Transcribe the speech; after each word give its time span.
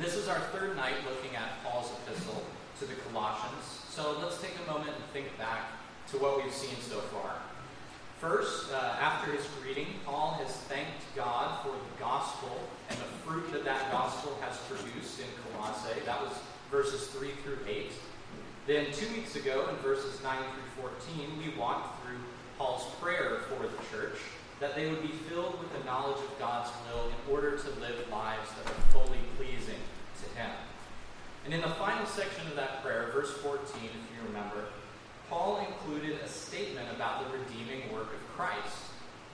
And 0.00 0.08
this 0.08 0.16
is 0.16 0.28
our 0.28 0.40
third 0.56 0.76
night 0.76 0.94
looking 1.04 1.36
at 1.36 1.62
Paul's 1.62 1.92
epistle 1.92 2.42
to 2.78 2.86
the 2.86 2.94
Colossians. 3.12 3.84
So 3.90 4.16
let's 4.22 4.40
take 4.40 4.56
a 4.64 4.72
moment 4.72 4.96
and 4.96 5.04
think 5.12 5.28
back 5.36 5.76
to 6.10 6.16
what 6.16 6.42
we've 6.42 6.54
seen 6.54 6.74
so 6.80 7.00
far. 7.12 7.34
First, 8.18 8.72
uh, 8.72 8.96
after 8.98 9.30
his 9.30 9.44
greeting, 9.60 9.88
Paul 10.06 10.40
has 10.42 10.56
thanked 10.72 11.04
God 11.14 11.60
for 11.60 11.72
the 11.72 12.00
gospel 12.00 12.48
and 12.88 12.98
the 12.98 13.12
fruit 13.28 13.52
that 13.52 13.62
that 13.66 13.92
gospel 13.92 14.38
has 14.40 14.56
produced 14.72 15.20
in 15.20 15.26
Colossae. 15.52 16.00
That 16.06 16.22
was 16.22 16.32
verses 16.70 17.08
3 17.08 17.28
through 17.44 17.58
8. 17.68 17.92
Then, 18.66 18.86
two 18.94 19.12
weeks 19.12 19.36
ago, 19.36 19.68
in 19.68 19.76
verses 19.84 20.18
9 20.22 20.32
through 20.32 20.88
14, 21.12 21.28
we 21.44 21.60
walked 21.60 22.02
through 22.02 22.24
Paul's 22.56 22.88
prayer 23.02 23.40
for 23.50 23.64
the 23.64 23.76
church 23.92 24.16
that 24.60 24.74
they 24.74 24.88
would 24.88 25.02
be 25.02 25.12
filled 25.28 25.58
with 25.60 25.72
the 25.76 25.84
knowledge 25.84 26.18
of 26.18 26.38
God's 26.38 26.70
will 26.88 27.04
in 27.08 27.34
order 27.34 27.58
to 27.58 27.68
live 27.80 28.08
lives 28.10 28.48
that 28.56 28.70
are 28.70 28.80
fully 28.92 29.18
pleasing 29.36 29.80
And 31.44 31.54
in 31.54 31.60
the 31.60 31.68
final 31.68 32.06
section 32.06 32.46
of 32.48 32.56
that 32.56 32.82
prayer, 32.82 33.10
verse 33.12 33.32
14, 33.38 33.60
if 33.64 33.82
you 33.82 34.26
remember, 34.26 34.66
Paul 35.28 35.66
included 35.66 36.18
a 36.20 36.28
statement 36.28 36.88
about 36.94 37.24
the 37.24 37.38
redeeming 37.38 37.92
work 37.92 38.12
of 38.12 38.36
Christ. 38.36 38.76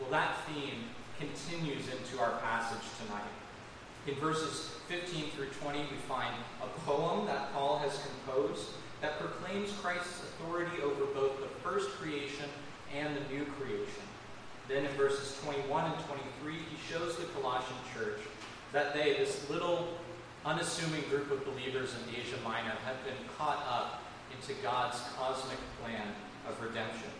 Well, 0.00 0.10
that 0.10 0.36
theme 0.46 0.84
continues 1.18 1.84
into 1.88 2.22
our 2.22 2.38
passage 2.38 2.86
tonight. 3.04 3.24
In 4.06 4.14
verses 4.16 4.70
15 4.88 5.30
through 5.30 5.48
20, 5.60 5.78
we 5.78 5.96
find 6.08 6.34
a 6.62 6.80
poem 6.80 7.26
that 7.26 7.52
Paul 7.52 7.78
has 7.78 7.98
composed 7.98 8.68
that 9.00 9.18
proclaims 9.18 9.72
Christ's 9.82 10.22
authority 10.22 10.82
over 10.82 11.06
both 11.06 11.40
the 11.40 11.48
first 11.62 11.90
creation 11.90 12.46
and 12.94 13.16
the 13.16 13.34
new 13.34 13.44
creation. 13.58 14.04
Then 14.68 14.84
in 14.84 14.92
verses 14.92 15.38
21 15.44 15.90
and 15.90 16.04
23, 16.04 16.52
he 16.54 16.92
shows 16.92 17.16
the 17.16 17.24
Colossian 17.26 17.76
church 17.94 18.20
that 18.72 18.94
they, 18.94 19.14
this 19.14 19.48
little 19.48 19.88
unassuming 20.46 21.02
group 21.10 21.28
of 21.32 21.44
believers 21.44 21.92
in 21.98 22.14
Asia 22.14 22.38
Minor, 22.44 22.78
have 22.86 23.02
been 23.04 23.18
caught 23.36 23.66
up 23.68 24.04
into 24.30 24.54
God's 24.62 24.96
cosmic 25.18 25.58
plan 25.82 26.06
of 26.48 26.54
redemption. 26.62 27.10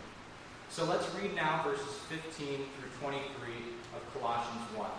So 0.69 0.85
let's 0.85 1.13
read 1.13 1.35
now 1.35 1.61
verses 1.63 1.99
15 2.07 2.23
through 2.31 2.89
23 3.01 3.19
of 3.95 4.13
Colossians 4.13 4.63
1. 4.75 4.89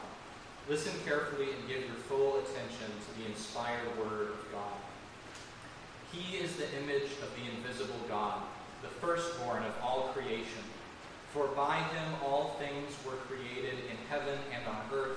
Listen 0.69 0.93
carefully 1.07 1.57
and 1.57 1.69
give 1.69 1.89
your 1.89 1.97
full 2.05 2.37
attention 2.41 2.93
to 2.93 3.11
the 3.19 3.27
inspired 3.27 3.89
word 3.97 4.37
of 4.37 4.53
God. 4.53 4.77
He 6.13 6.37
is 6.37 6.57
the 6.57 6.69
image 6.85 7.09
of 7.25 7.33
the 7.33 7.49
invisible 7.57 8.01
God, 8.09 8.43
the 8.83 8.89
firstborn 9.01 9.63
of 9.63 9.73
all 9.83 10.13
creation. 10.13 10.65
For 11.33 11.47
by 11.49 11.77
him 11.77 12.13
all 12.23 12.57
things 12.59 12.93
were 13.07 13.17
created 13.25 13.81
in 13.89 13.97
heaven 14.11 14.39
and 14.53 14.67
on 14.69 14.85
earth, 14.93 15.17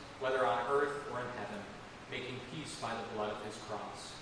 whether 0.21 0.45
on 0.45 0.63
earth 0.69 0.93
or 1.11 1.19
in 1.19 1.31
heaven, 1.35 1.61
making 2.09 2.39
peace 2.53 2.77
by 2.79 2.93
the 2.93 3.09
blood 3.17 3.31
of 3.33 3.43
his 3.43 3.57
cross. 3.67 4.13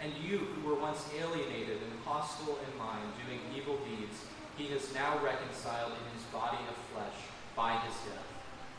And 0.00 0.14
you 0.22 0.38
who 0.38 0.68
were 0.68 0.78
once 0.78 1.04
alienated 1.18 1.82
and 1.82 2.00
hostile 2.04 2.56
in 2.62 2.78
mind, 2.78 3.10
doing 3.26 3.42
evil 3.54 3.76
deeds, 3.82 4.24
he 4.56 4.70
has 4.70 4.94
now 4.94 5.18
reconciled 5.18 5.92
in 5.92 6.06
his 6.14 6.22
body 6.30 6.62
of 6.70 6.76
flesh 6.94 7.18
by 7.56 7.74
his 7.82 7.94
death, 8.06 8.30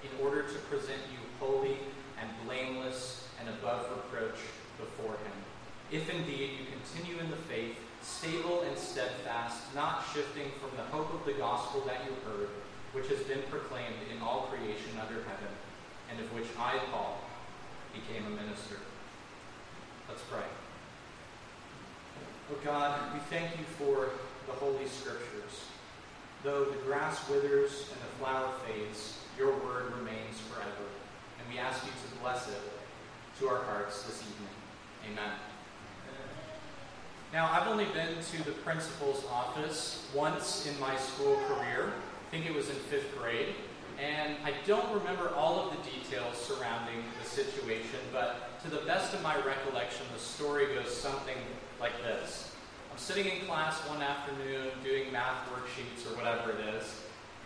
in 0.07 0.25
order 0.25 0.44
to 0.44 0.66
present 0.72 1.03
you 1.12 1.19
holy 1.39 1.75
and 2.19 2.29
blameless 2.47 3.28
and 3.39 3.50
above 3.50 3.88
reproach 3.91 4.39
before 4.79 5.19
him. 5.19 5.38
If 5.91 6.09
indeed 6.09 6.51
you 6.56 6.66
continue 6.72 7.19
in 7.19 7.29
the 7.29 7.44
faith, 7.51 7.75
stable 8.01 8.62
and 8.62 8.78
steadfast, 8.78 9.75
not 9.75 10.06
shifting 10.13 10.51
from 10.62 10.72
the 10.78 10.88
hope 10.95 11.13
of 11.13 11.25
the 11.25 11.34
gospel 11.34 11.81
that 11.88 12.06
you 12.06 12.16
heard, 12.23 12.50
which 12.94 13.07
has 13.07 13.19
been 13.28 13.44
proclaimed 13.50 14.00
in 14.13 14.22
all 14.22 14.47
creation 14.47 14.95
under 15.01 15.23
heaven, 15.23 15.51
and 16.11 16.19
of 16.19 16.33
which 16.33 16.47
I, 16.57 16.77
Paul, 16.91 17.19
became 17.93 18.25
a 18.25 18.29
minister. 18.29 18.77
Let's 20.07 20.21
pray. 20.23 20.45
Oh 22.51 22.57
God, 22.63 23.13
we 23.13 23.19
thank 23.29 23.57
you 23.57 23.65
for 23.77 24.09
the 24.47 24.53
Holy 24.53 24.87
Scriptures. 24.87 25.65
Though 26.43 26.65
the 26.65 26.77
grass 26.77 27.27
withers 27.29 27.89
and 27.91 28.01
the 28.01 28.23
flower 28.23 28.51
fades, 28.65 29.17
your 29.37 29.51
word 29.51 29.93
remains 29.97 30.39
forever. 30.49 30.87
And 31.39 31.53
we 31.53 31.59
ask 31.59 31.85
you 31.85 31.91
to 31.91 32.21
bless 32.21 32.47
it 32.47 32.61
to 33.39 33.47
our 33.47 33.63
hearts 33.63 34.03
this 34.03 34.21
evening. 34.21 35.13
Amen. 35.13 35.33
Now, 37.31 37.51
I've 37.51 37.67
only 37.67 37.85
been 37.85 38.15
to 38.31 38.43
the 38.43 38.51
principal's 38.51 39.23
office 39.31 40.07
once 40.15 40.65
in 40.67 40.79
my 40.79 40.95
school 40.97 41.39
career. 41.47 41.91
I 42.27 42.31
think 42.31 42.47
it 42.47 42.55
was 42.55 42.69
in 42.69 42.75
fifth 42.75 43.15
grade. 43.19 43.53
And 44.01 44.35
I 44.45 44.53
don't 44.65 44.93
remember 44.93 45.29
all 45.35 45.59
of 45.59 45.75
the 45.75 45.91
details 45.91 46.37
surrounding 46.37 47.03
the 47.21 47.29
situation, 47.29 47.99
but 48.13 48.61
to 48.63 48.69
the 48.69 48.85
best 48.85 49.13
of 49.13 49.21
my 49.21 49.35
recollection, 49.35 50.05
the 50.13 50.19
story 50.19 50.67
goes 50.73 50.95
something 50.95 51.35
like 51.81 51.97
this. 52.01 52.55
I'm 52.91 52.97
sitting 52.97 53.25
in 53.25 53.45
class 53.45 53.77
one 53.89 54.01
afternoon 54.01 54.67
doing 54.83 55.11
math 55.11 55.47
worksheets 55.49 56.09
or 56.09 56.15
whatever 56.15 56.51
it 56.51 56.75
is, 56.75 57.01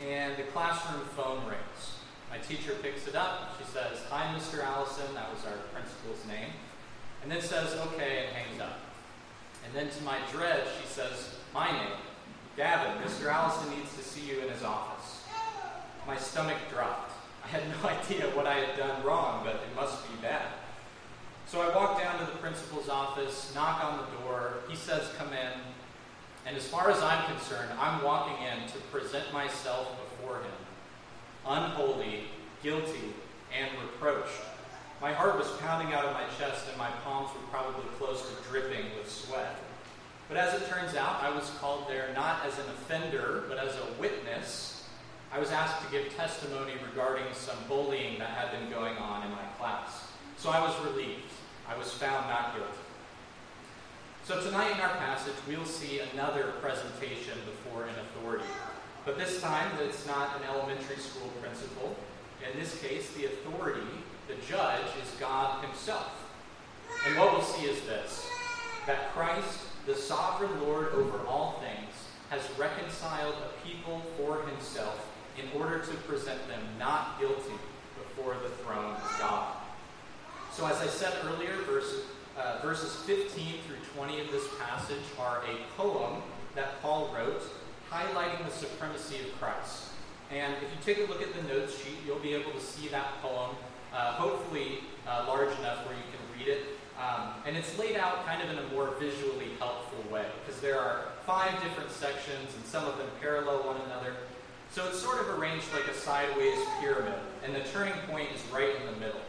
and 0.06 0.38
the 0.38 0.44
classroom 0.44 1.02
phone 1.16 1.44
rings. 1.46 1.98
My 2.30 2.38
teacher 2.38 2.74
picks 2.82 3.08
it 3.08 3.16
up. 3.16 3.56
She 3.60 3.66
says, 3.66 4.02
Hi, 4.10 4.34
Mr. 4.36 4.64
Allison. 4.64 5.14
That 5.14 5.32
was 5.34 5.46
our 5.46 5.58
principal's 5.74 6.26
name. 6.28 6.50
And 7.22 7.32
then 7.32 7.42
says, 7.42 7.76
Okay, 7.88 8.26
and 8.26 8.36
hangs 8.36 8.60
up. 8.62 8.80
And 9.66 9.74
then 9.74 9.90
to 9.90 10.04
my 10.04 10.18
dread, 10.32 10.64
she 10.82 10.88
says, 10.88 11.36
My 11.54 11.72
name, 11.72 11.98
Gavin. 12.58 13.02
Mr. 13.04 13.32
Allison 13.32 13.70
needs 13.78 13.96
to 13.98 14.04
see 14.04 14.28
you 14.28 14.42
in 14.42 14.50
his 14.50 14.64
office. 14.64 14.93
My 16.08 16.18
stomach 16.18 16.58
dropped. 16.72 17.14
I 17.44 17.48
had 17.48 17.64
no 17.70 17.90
idea 17.90 18.26
what 18.36 18.48
I 18.48 18.56
had 18.56 18.78
done 18.78 19.04
wrong, 19.04 19.42
but 19.44 19.56
it 19.56 19.76
must 19.76 20.08
be 20.10 20.16
bad. 20.22 20.48
So 21.48 21.62
I 21.62 21.76
walk 21.76 22.02
down 22.02 22.20
to 22.20 22.26
the 22.26 22.38
principal's 22.40 22.90
office, 22.90 23.52
knock 23.54 23.84
on 23.84 23.98
the 23.98 24.24
door. 24.24 24.54
He 24.70 24.76
says, 24.76 25.10
Come 25.18 25.34
in. 25.34 25.60
And 26.46 26.58
as 26.58 26.68
far 26.68 26.92
as 26.92 27.02
I'm 27.02 27.24
concerned, 27.32 27.72
I'm 27.80 28.04
walking 28.04 28.36
in 28.46 28.68
to 28.68 28.78
present 28.92 29.32
myself 29.32 29.88
before 30.10 30.38
him, 30.38 30.52
unholy, 31.48 32.26
guilty, 32.62 33.14
and 33.58 33.70
reproached. 33.82 34.42
My 35.02 35.14
heart 35.14 35.38
was 35.38 35.48
pounding 35.60 35.94
out 35.94 36.06
of 36.06 36.14
my 36.14 36.24
chest, 36.38 36.66
and 36.70 36.78
my 36.78 36.90
palms 37.04 37.30
were 37.34 37.48
probably 37.50 37.86
close 37.98 38.22
to 38.22 38.50
dripping 38.50 38.86
with 38.98 39.10
sweat. 39.10 39.56
But 40.28 40.38
as 40.38 40.62
it 40.62 40.68
turns 40.68 40.96
out, 40.96 41.22
I 41.22 41.30
was 41.30 41.50
called 41.60 41.88
there 41.88 42.10
not 42.16 42.46
as 42.46 42.58
an 42.58 42.66
offender, 42.70 43.44
but 43.48 43.58
as 43.58 43.76
a 43.76 44.02
witness. 44.02 44.73
I 45.34 45.40
was 45.40 45.50
asked 45.50 45.84
to 45.84 45.92
give 45.92 46.16
testimony 46.16 46.74
regarding 46.88 47.26
some 47.34 47.58
bullying 47.68 48.20
that 48.20 48.30
had 48.30 48.52
been 48.52 48.70
going 48.70 48.96
on 48.98 49.26
in 49.26 49.32
my 49.32 49.46
class. 49.58 50.12
So 50.38 50.52
I 50.52 50.62
was 50.62 50.80
relieved. 50.86 51.32
I 51.68 51.76
was 51.76 51.92
found 51.92 52.30
not 52.30 52.54
guilty. 52.54 52.78
So 54.26 54.40
tonight 54.42 54.74
in 54.74 54.80
our 54.80 54.96
passage, 54.98 55.34
we'll 55.48 55.66
see 55.66 56.02
another 56.14 56.54
presentation 56.62 57.34
before 57.48 57.86
an 57.86 57.96
authority. 58.00 58.46
But 59.06 59.18
this 59.18 59.42
time, 59.42 59.72
it's 59.82 60.06
not 60.06 60.40
an 60.40 60.44
elementary 60.48 60.98
school 60.98 61.30
principal. 61.42 61.96
In 62.54 62.60
this 62.60 62.80
case, 62.80 63.10
the 63.14 63.26
authority 63.26 63.88
the 64.28 64.36
judge 64.48 64.86
is 65.04 65.20
God 65.20 65.66
Himself. 65.66 66.12
And 67.08 67.18
what 67.18 67.34
we'll 67.34 67.42
see 67.42 67.66
is 67.66 67.82
this 67.86 68.30
that 68.86 69.12
Christ, 69.14 69.62
the 69.88 69.96
sovereign 69.96 70.62
Lord 70.62 70.90
over 70.90 71.26
all 71.26 71.60
things, 71.60 71.92
has 72.30 72.42
reconciled 72.60 73.34
a 73.34 73.68
people 73.68 74.04
for 74.16 74.44
Himself 74.46 75.10
in 75.38 75.60
order 75.60 75.80
to 75.80 75.94
present 76.08 76.48
them 76.48 76.62
not 76.80 77.20
guilty 77.20 77.54
before 77.98 78.36
the 78.44 78.50
throne 78.64 78.96
of 78.96 79.16
God. 79.20 79.56
So, 80.52 80.66
as 80.68 80.78
I 80.78 80.88
said 80.88 81.14
earlier, 81.26 81.56
verses, 81.66 82.06
uh, 82.38 82.60
verses 82.62 82.96
15 83.06 83.56
through 83.68 83.78
20 83.96 84.22
of 84.22 84.32
this 84.32 84.48
passage 84.60 85.04
are 85.20 85.42
a 85.50 85.82
poem 85.82 86.22
that 86.56 86.82
Paul 86.82 87.14
wrote 87.16 87.42
highlighting 87.90 88.46
the 88.46 88.52
supremacy 88.52 89.18
of 89.22 89.40
Christ. 89.40 89.90
And 90.32 90.54
if 90.56 90.64
you 90.64 90.94
take 90.94 91.08
a 91.08 91.12
look 91.12 91.22
at 91.22 91.34
the 91.34 91.44
notes 91.44 91.78
sheet, 91.78 91.98
you'll 92.06 92.20
be 92.20 92.34
able 92.34 92.52
to 92.52 92.60
see 92.60 92.88
that 92.90 93.22
poem 93.22 93.56
uh, 93.94 94.14
hopefully 94.14 94.80
uh, 95.08 95.26
large 95.28 95.56
enough 95.60 95.86
where 95.86 95.96
you 95.96 96.04
can 96.10 96.40
read 96.40 96.48
it. 96.48 96.66
Um, 97.00 97.34
and 97.46 97.58
it's 97.58 97.78
laid 97.78 97.96
out 97.96 98.26
kind 98.26 98.42
of 98.42 98.50
in 98.50 98.58
a 98.58 98.68
more 98.74 98.94
visually 99.00 99.50
helpful 99.60 100.04
way 100.12 100.26
because 100.44 100.62
there 100.62 100.80
are 100.80 101.06
five 101.26 101.52
different 101.64 101.92
sections 101.92 102.54
and 102.56 102.66
some 102.66 102.86
of 102.86 102.98
them 102.98 103.08
parallel 103.22 103.66
one 103.66 103.78
another. 103.86 104.16
So 104.74 104.88
it's 104.88 105.00
sort 105.00 105.20
of 105.20 105.30
arranged 105.38 105.68
like 105.72 105.88
a 105.88 105.94
sideways 105.94 106.58
pyramid, 106.80 107.14
and 107.46 107.54
the 107.54 107.60
turning 107.72 107.94
point 108.10 108.30
is 108.34 108.42
right 108.52 108.76
in 108.76 108.88
the 108.88 109.00
middle. 109.00 109.22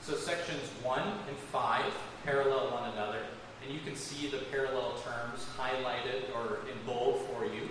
So 0.00 0.14
sections 0.14 0.62
1 0.84 1.00
and 1.00 1.36
5 1.50 1.82
parallel 2.24 2.70
one 2.70 2.92
another, 2.92 3.18
and 3.64 3.74
you 3.74 3.80
can 3.80 3.96
see 3.96 4.28
the 4.28 4.38
parallel 4.52 4.94
terms 5.02 5.46
highlighted 5.58 6.30
or 6.36 6.60
in 6.70 6.78
bold 6.86 7.26
for 7.26 7.44
you. 7.44 7.68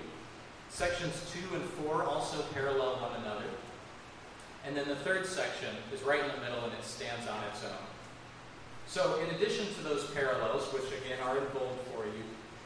Sections 0.67 1.13
2 1.49 1.55
and 1.55 1.63
4 1.87 2.03
also 2.03 2.41
parallel 2.53 2.99
one 2.99 3.21
another. 3.21 3.47
And 4.67 4.75
then 4.75 4.89
the 4.89 4.97
third 4.97 5.25
section 5.25 5.69
is 5.93 6.01
right 6.01 6.19
in 6.19 6.27
the 6.27 6.41
middle 6.41 6.65
and 6.65 6.73
it 6.73 6.83
stands 6.83 7.25
on 7.29 7.41
its 7.45 7.63
own. 7.63 7.87
So, 8.85 9.21
in 9.23 9.33
addition 9.33 9.73
to 9.75 9.81
those 9.81 10.11
parallels, 10.11 10.65
which 10.73 10.91
again 10.91 11.19
are 11.23 11.37
in 11.37 11.45
bold 11.53 11.79
for 11.95 12.03
you, 12.03 12.23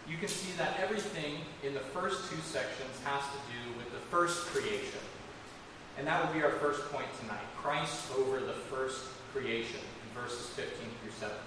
you 0.10 0.18
can 0.18 0.30
see 0.30 0.52
that 0.58 0.80
everything 0.82 1.46
in 1.64 1.76
the 1.76 1.86
first 1.94 2.32
two 2.32 2.42
sections 2.42 2.96
has 3.04 3.22
to 3.22 3.40
do 3.54 3.78
with 3.78 3.87
first 4.10 4.46
creation. 4.48 5.00
And 5.98 6.08
that 6.08 6.26
will 6.26 6.34
be 6.34 6.44
our 6.44 6.52
first 6.52 6.82
point 6.92 7.08
tonight 7.20 7.44
Christ 7.58 8.12
over 8.18 8.40
the 8.40 8.54
first 8.54 9.04
creation 9.34 9.80
in 9.82 10.22
verses 10.22 10.48
15 10.56 10.72
through 11.02 11.12
17. 11.20 11.38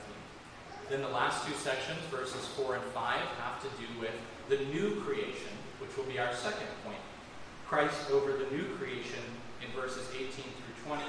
Then 0.91 1.03
the 1.03 1.09
last 1.09 1.47
two 1.47 1.55
sections, 1.55 1.99
verses 2.11 2.47
4 2.59 2.77
and 2.77 2.85
5, 2.85 3.21
have 3.39 3.62
to 3.62 3.69
do 3.79 3.87
with 4.01 4.15
the 4.49 4.59
new 4.75 5.01
creation, 5.03 5.55
which 5.79 5.97
will 5.97 6.05
be 6.05 6.19
our 6.19 6.35
second 6.35 6.67
point. 6.85 6.99
Christ 7.67 8.11
over 8.11 8.33
the 8.33 8.51
new 8.51 8.65
creation 8.75 9.23
in 9.63 9.71
verses 9.81 10.09
18 10.13 10.29
through 10.29 10.85
20. 10.85 11.03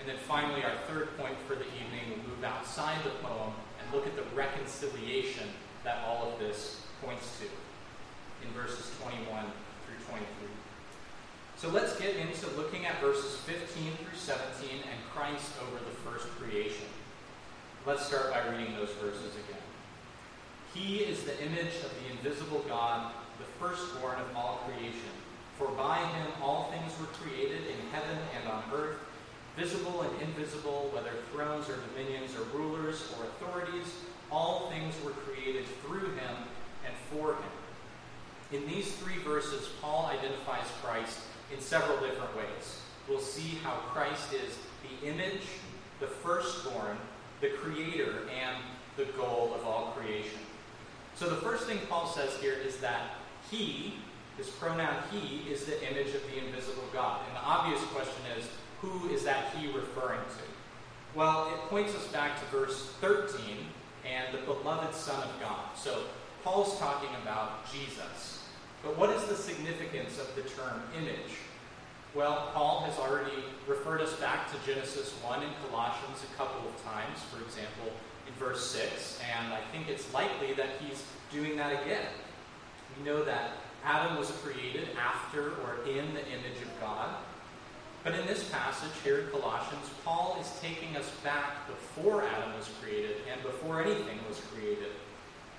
And 0.00 0.08
then 0.08 0.18
finally, 0.28 0.62
our 0.62 0.76
third 0.86 1.16
point 1.16 1.34
for 1.48 1.54
the 1.54 1.64
evening, 1.64 2.10
we'll 2.10 2.36
move 2.36 2.44
outside 2.44 3.02
the 3.04 3.10
poem 3.26 3.54
and 3.80 3.94
look 3.94 4.06
at 4.06 4.16
the 4.16 4.36
reconciliation 4.36 5.48
that 5.84 6.04
all 6.06 6.30
of 6.30 6.38
this 6.38 6.84
points 7.02 7.38
to 7.40 7.46
in 8.46 8.52
verses 8.52 8.92
21 9.00 9.24
through 9.86 9.96
23. 10.06 10.26
So 11.62 11.68
let's 11.68 11.96
get 11.96 12.16
into 12.16 12.50
looking 12.56 12.86
at 12.86 13.00
verses 13.00 13.36
15 13.46 13.92
through 13.94 14.18
17 14.18 14.68
and 14.82 15.00
Christ 15.14 15.52
over 15.62 15.78
the 15.78 15.94
first 16.10 16.26
creation. 16.34 16.90
Let's 17.86 18.04
start 18.04 18.32
by 18.32 18.48
reading 18.48 18.74
those 18.74 18.90
verses 19.00 19.36
again. 19.46 19.62
He 20.74 21.04
is 21.04 21.22
the 21.22 21.40
image 21.40 21.76
of 21.84 21.92
the 22.02 22.10
invisible 22.10 22.64
God, 22.66 23.12
the 23.38 23.44
firstborn 23.64 24.18
of 24.18 24.36
all 24.36 24.66
creation. 24.66 25.14
For 25.56 25.68
by 25.68 25.98
him 25.98 26.32
all 26.42 26.72
things 26.72 26.98
were 26.98 27.06
created 27.14 27.60
in 27.68 27.78
heaven 27.92 28.18
and 28.34 28.50
on 28.50 28.64
earth, 28.74 28.98
visible 29.56 30.02
and 30.02 30.20
invisible, 30.20 30.90
whether 30.92 31.12
thrones 31.30 31.68
or 31.68 31.78
dominions 31.94 32.34
or 32.34 32.58
rulers 32.58 33.04
or 33.16 33.26
authorities, 33.26 33.86
all 34.32 34.68
things 34.68 34.96
were 35.04 35.12
created 35.12 35.64
through 35.86 36.10
him 36.10 36.36
and 36.84 36.94
for 37.12 37.34
him. 37.34 37.52
In 38.50 38.66
these 38.66 38.92
three 38.96 39.22
verses, 39.22 39.68
Paul 39.80 40.06
identifies 40.06 40.66
Christ 40.82 41.20
in 41.52 41.60
several 41.60 41.98
different 42.00 42.36
ways. 42.36 42.80
We'll 43.08 43.20
see 43.20 43.58
how 43.62 43.72
Christ 43.92 44.32
is 44.32 44.58
the 44.82 45.08
image, 45.08 45.42
the 46.00 46.06
firstborn, 46.06 46.96
the 47.40 47.50
creator, 47.50 48.28
and 48.40 48.56
the 48.96 49.04
goal 49.12 49.52
of 49.54 49.64
all 49.66 49.94
creation. 49.96 50.38
So 51.14 51.28
the 51.28 51.36
first 51.36 51.66
thing 51.66 51.78
Paul 51.88 52.06
says 52.06 52.34
here 52.40 52.54
is 52.54 52.78
that 52.78 53.14
he, 53.50 53.94
this 54.36 54.50
pronoun 54.50 54.96
he, 55.10 55.50
is 55.50 55.64
the 55.64 55.78
image 55.90 56.14
of 56.14 56.22
the 56.22 56.44
invisible 56.44 56.84
God. 56.92 57.20
And 57.26 57.36
the 57.36 57.40
obvious 57.40 57.82
question 57.86 58.22
is, 58.38 58.46
who 58.80 59.08
is 59.10 59.24
that 59.24 59.54
he 59.56 59.66
referring 59.68 60.20
to? 60.20 61.18
Well, 61.18 61.52
it 61.52 61.60
points 61.68 61.94
us 61.94 62.06
back 62.08 62.40
to 62.40 62.56
verse 62.56 62.92
13 63.00 63.38
and 64.10 64.34
the 64.34 64.42
beloved 64.42 64.94
Son 64.94 65.22
of 65.22 65.40
God. 65.40 65.76
So 65.76 66.04
Paul's 66.42 66.78
talking 66.78 67.10
about 67.22 67.70
Jesus. 67.70 68.41
But 68.82 68.98
what 68.98 69.10
is 69.10 69.24
the 69.24 69.36
significance 69.36 70.18
of 70.18 70.34
the 70.34 70.42
term 70.42 70.82
image? 70.98 71.38
Well, 72.14 72.50
Paul 72.52 72.82
has 72.82 72.98
already 72.98 73.44
referred 73.66 74.00
us 74.00 74.14
back 74.14 74.50
to 74.50 74.56
Genesis 74.66 75.12
1 75.22 75.42
and 75.42 75.52
Colossians 75.68 76.18
a 76.30 76.36
couple 76.36 76.68
of 76.68 76.84
times, 76.84 77.18
for 77.30 77.42
example, 77.42 77.94
in 78.26 78.34
verse 78.34 78.70
6, 78.70 79.20
and 79.32 79.52
I 79.52 79.60
think 79.72 79.88
it's 79.88 80.12
likely 80.12 80.52
that 80.54 80.68
he's 80.80 81.02
doing 81.32 81.56
that 81.56 81.72
again. 81.82 82.06
We 82.98 83.04
know 83.04 83.24
that 83.24 83.52
Adam 83.84 84.18
was 84.18 84.30
created 84.42 84.88
after 85.00 85.52
or 85.62 85.78
in 85.88 86.12
the 86.12 86.26
image 86.26 86.60
of 86.60 86.80
God. 86.80 87.08
But 88.04 88.14
in 88.14 88.26
this 88.26 88.48
passage 88.50 88.90
here 89.04 89.20
in 89.20 89.26
Colossians, 89.28 89.88
Paul 90.04 90.36
is 90.40 90.50
taking 90.60 90.96
us 90.96 91.08
back 91.22 91.68
before 91.68 92.24
Adam 92.24 92.56
was 92.58 92.68
created 92.80 93.16
and 93.32 93.40
before 93.42 93.80
anything 93.80 94.18
was 94.28 94.40
created. 94.52 94.90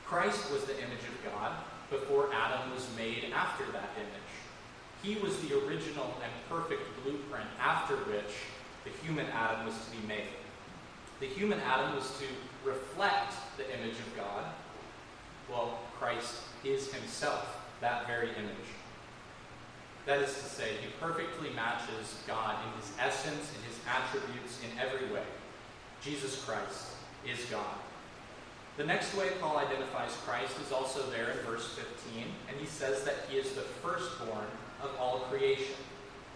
Christ 0.05 0.51
was 0.51 0.65
the 0.65 0.77
image 0.77 1.03
of 1.07 1.31
God 1.31 1.53
before 1.93 2.29
Adam 2.33 2.73
was 2.73 2.87
made 2.97 3.31
after 3.35 3.63
that 3.71 3.89
image. 3.95 4.33
He 5.03 5.15
was 5.23 5.39
the 5.41 5.53
original 5.65 6.11
and 6.23 6.31
perfect 6.49 6.81
blueprint 7.03 7.47
after 7.61 7.95
which 8.09 8.33
the 8.83 8.89
human 9.05 9.27
Adam 9.27 9.65
was 9.65 9.75
to 9.85 9.91
be 9.91 10.07
made. 10.07 10.33
The 11.19 11.27
human 11.27 11.59
Adam 11.59 11.95
was 11.95 12.11
to 12.19 12.25
reflect 12.67 13.33
the 13.57 13.65
image 13.77 13.95
of 13.95 14.17
God. 14.17 14.45
Well, 15.49 15.79
Christ 15.99 16.41
is 16.63 16.91
himself 16.91 17.59
that 17.79 18.07
very 18.07 18.29
image. 18.29 18.71
That 20.05 20.19
is 20.19 20.33
to 20.33 20.43
say, 20.43 20.69
he 20.81 20.87
perfectly 20.99 21.51
matches 21.51 22.17
God 22.25 22.55
in 22.65 22.81
his 22.81 22.91
essence, 22.99 23.51
in 23.55 23.69
his 23.69 23.79
attributes, 23.87 24.59
in 24.63 24.79
every 24.79 25.13
way. 25.13 25.23
Jesus 26.01 26.43
Christ 26.43 26.87
is 27.25 27.45
God. 27.45 27.75
The 28.75 28.83
next 28.83 29.15
way 29.15 29.29
Paul 29.39 29.57
identifies 29.57 30.17
Christ 30.25 30.53
is 30.65 30.71
also 30.71 31.03
there 31.11 31.29
in 31.29 31.37
verse 31.45 31.67
15, 31.75 32.25
and 32.49 32.57
he 32.59 32.65
says 32.65 33.03
that 33.03 33.15
he 33.29 33.37
is 33.37 33.51
the 33.51 33.61
firstborn 33.61 34.47
of 34.81 34.89
all 34.99 35.19
creation. 35.29 35.75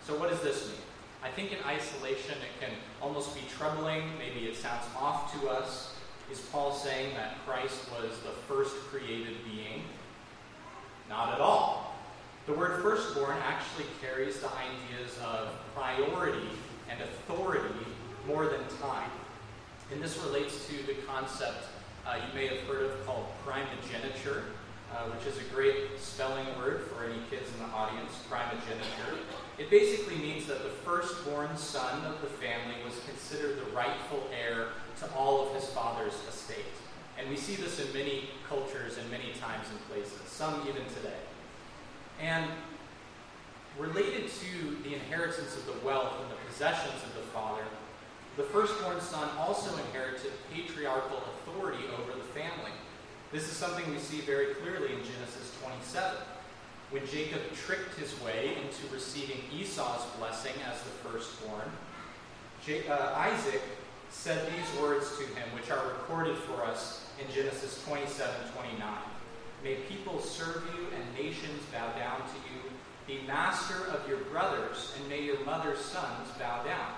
So, 0.06 0.16
what 0.20 0.30
does 0.30 0.42
this 0.42 0.68
mean? 0.68 0.78
I 1.24 1.30
think 1.30 1.52
in 1.52 1.58
isolation 1.66 2.36
it 2.36 2.64
can 2.64 2.76
almost 3.02 3.34
be 3.34 3.42
troubling. 3.58 4.04
Maybe 4.20 4.46
it 4.46 4.56
sounds 4.56 4.86
off 4.96 5.34
to 5.34 5.50
us. 5.50 5.96
Is 6.32 6.40
Paul 6.40 6.74
saying 6.74 7.16
that 7.16 7.38
Christ 7.46 7.90
was 7.92 8.12
the 8.20 8.32
first 8.48 8.76
created 8.92 9.38
being? 9.44 9.84
Not 11.10 11.34
at 11.34 11.42
all. 11.42 11.96
The 12.46 12.54
word 12.54 12.84
firstborn 12.84 13.38
actually 13.44 13.86
carries 14.00 14.40
the 14.40 14.50
ideas 14.50 15.18
of 15.26 15.50
priority 15.74 16.50
and 16.90 17.02
authority 17.02 17.86
more 18.28 18.46
than 18.46 18.62
time. 18.80 19.10
And 19.92 20.02
this 20.02 20.18
relates 20.24 20.68
to 20.68 20.74
the 20.86 20.94
concept 21.08 21.66
uh, 22.08 22.16
you 22.16 22.34
may 22.34 22.48
have 22.48 22.60
heard 22.68 22.84
of 22.84 23.06
called 23.06 23.28
primogeniture, 23.46 24.44
uh, 24.94 25.04
which 25.12 25.28
is 25.28 25.40
a 25.42 25.44
great 25.54 26.00
spelling 26.00 26.46
word 26.58 26.84
for 26.88 27.04
any 27.04 27.20
kids 27.30 27.52
in 27.54 27.60
the 27.60 27.74
audience, 27.76 28.12
primogeniture. 28.30 29.20
It 29.58 29.70
basically 29.70 30.16
means 30.16 30.48
that 30.48 30.64
the 30.64 30.70
firstborn 30.70 31.58
son 31.58 32.06
of 32.06 32.22
the 32.22 32.28
family 32.28 32.76
was 32.86 32.94
considered 33.06 33.58
the 33.58 33.76
rightful 33.76 34.24
heir 34.32 34.70
to 35.00 35.14
all 35.14 35.48
of 35.48 35.54
his 35.54 35.70
father's 35.72 36.14
estate. 36.30 36.64
And 37.20 37.30
we 37.30 37.36
see 37.36 37.56
this 37.56 37.80
in 37.80 37.92
many 37.94 38.30
cultures 38.48 38.98
and 38.98 39.10
many 39.12 39.34
times 39.40 39.68
and 39.70 39.80
places, 39.90 40.22
some 40.28 40.62
even 40.62 40.84
today. 40.96 41.20
And 42.22 42.46
related 43.78 44.30
to 44.30 44.78
the 44.84 44.96
inheritance 44.96 45.56
of 45.58 45.66
the 45.66 45.86
wealth 45.86 46.14
and 46.22 46.32
the 46.32 46.36
possessions 46.48 47.04
of 47.04 47.14
the 47.16 47.28
father, 47.34 47.64
the 48.38 48.44
firstborn 48.44 49.02
son 49.02 49.28
also 49.40 49.76
inherited 49.88 50.32
patriarchal 50.54 51.18
authority 51.18 51.84
over 52.00 52.12
the 52.16 52.24
family. 52.40 52.72
This 53.32 53.44
is 53.44 53.58
something 53.58 53.90
we 53.92 53.98
see 53.98 54.22
very 54.22 54.54
clearly 54.56 54.94
in 54.94 55.00
Genesis 55.00 55.52
27. 55.64 56.18
When 56.92 57.06
Jacob 57.08 57.42
tricked 57.54 57.98
his 58.00 58.20
way 58.22 58.56
into 58.64 58.94
receiving 58.94 59.40
Esau's 59.52 60.06
blessing 60.20 60.54
as 60.72 60.82
the 60.84 61.10
firstborn, 61.10 61.70
uh, 62.90 63.14
Isaac 63.16 63.62
said 64.12 64.48
these 64.48 64.82
words 64.82 65.18
to 65.18 65.24
him, 65.24 65.50
which 65.56 65.72
are 65.72 65.88
recorded 65.88 66.38
for 66.38 66.64
us 66.64 67.10
in 67.20 67.34
Genesis 67.34 67.84
27 67.86 68.34
29. 68.56 68.88
May 69.64 69.76
people 69.90 70.22
serve 70.22 70.64
you 70.76 70.86
and 70.96 71.26
nations 71.26 71.62
bow 71.74 71.92
down 71.98 72.20
to 72.20 72.36
you. 72.54 72.62
Be 73.08 73.26
master 73.26 73.88
of 73.92 74.08
your 74.08 74.20
brothers, 74.32 74.94
and 74.98 75.10
may 75.10 75.24
your 75.24 75.44
mother's 75.44 75.80
sons 75.80 76.30
bow 76.38 76.64
down. 76.64 76.94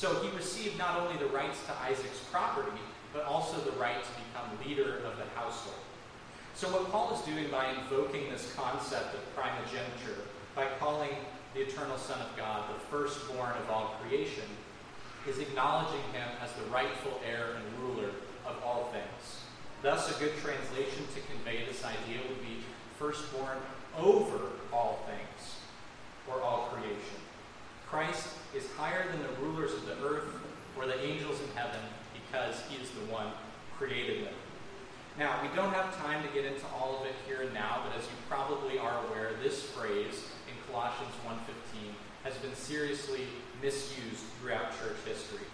So 0.00 0.14
he 0.22 0.34
received 0.34 0.78
not 0.78 0.98
only 0.98 1.18
the 1.18 1.26
rights 1.26 1.58
to 1.66 1.76
Isaac's 1.82 2.20
property, 2.32 2.80
but 3.12 3.26
also 3.26 3.60
the 3.60 3.76
right 3.78 4.02
to 4.02 4.10
become 4.16 4.48
leader 4.64 5.04
of 5.04 5.18
the 5.18 5.28
household. 5.36 5.76
So, 6.54 6.68
what 6.68 6.90
Paul 6.90 7.12
is 7.12 7.20
doing 7.28 7.50
by 7.50 7.68
invoking 7.68 8.30
this 8.30 8.50
concept 8.56 9.12
of 9.12 9.20
primogeniture, 9.36 10.24
by 10.56 10.68
calling 10.78 11.10
the 11.52 11.68
eternal 11.68 11.98
Son 11.98 12.18
of 12.18 12.34
God 12.34 12.64
the 12.70 12.80
firstborn 12.88 13.52
of 13.58 13.68
all 13.68 13.96
creation, 14.00 14.48
is 15.28 15.38
acknowledging 15.38 16.00
him 16.14 16.28
as 16.42 16.50
the 16.54 16.64
rightful 16.70 17.20
heir 17.22 17.56
and 17.56 17.84
ruler 17.84 18.08
of 18.46 18.56
all 18.64 18.90
things. 18.94 19.44
Thus, 19.82 20.16
a 20.16 20.18
good 20.18 20.32
translation 20.38 21.04
to 21.12 21.20
convey 21.30 21.66
this 21.68 21.84
idea 21.84 22.22
would 22.26 22.40
be 22.40 22.64
firstborn 22.98 23.58
over 23.98 24.48
all 24.72 25.04
things, 25.04 25.56
or 26.26 26.40
all 26.40 26.70
creation. 26.72 27.20
Christ 27.86 28.28
is 28.54 28.66
higher 28.76 29.04
than 29.10 29.22
the 29.22 29.46
rulers 29.46 29.72
of 29.72 29.86
the 29.86 29.96
earth 30.04 30.26
or 30.76 30.86
the 30.86 30.98
angels 31.04 31.40
in 31.40 31.56
heaven 31.56 31.80
because 32.14 32.60
he 32.68 32.82
is 32.82 32.90
the 32.90 33.12
one 33.12 33.26
who 33.26 33.86
created 33.86 34.26
them. 34.26 34.34
Now, 35.18 35.40
we 35.42 35.54
don't 35.54 35.72
have 35.72 35.96
time 35.98 36.22
to 36.22 36.32
get 36.32 36.44
into 36.44 36.64
all 36.74 37.00
of 37.00 37.06
it 37.06 37.14
here 37.26 37.42
and 37.42 37.52
now, 37.52 37.82
but 37.84 37.98
as 37.98 38.04
you 38.04 38.16
probably 38.28 38.78
are 38.78 39.04
aware, 39.06 39.30
this 39.42 39.62
phrase 39.62 40.24
in 40.48 40.54
Colossians 40.70 41.12
1.15 41.26 41.92
has 42.24 42.34
been 42.38 42.54
seriously 42.54 43.26
misused 43.62 44.24
throughout 44.40 44.70
church 44.78 44.96
history. 45.04 45.46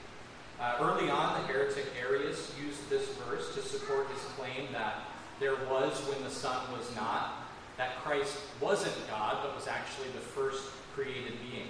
Uh, 0.61 0.77
early 0.81 1.11
on, 1.11 1.41
the 1.41 1.49
heretic 1.49 1.85
Arius 2.01 2.53
used 2.63 2.89
this 2.89 3.09
verse 3.29 3.55
to 3.55 3.63
support 3.63 4.09
his 4.09 4.23
claim 4.37 4.73
that 4.73 5.05
there 5.39 5.57
was 5.71 5.99
when 6.09 6.23
the 6.23 6.31
Son 6.31 6.57
was 6.73 6.95
not, 6.97 7.47
that 7.77 7.97
Christ 8.03 8.39
wasn't 8.61 8.95
God, 9.09 9.39
but 9.43 9.55
was 9.55 9.69
actually 9.69 10.09
the 10.15 10.21
first 10.21 10.71
created 10.95 11.35
being. 11.51 11.69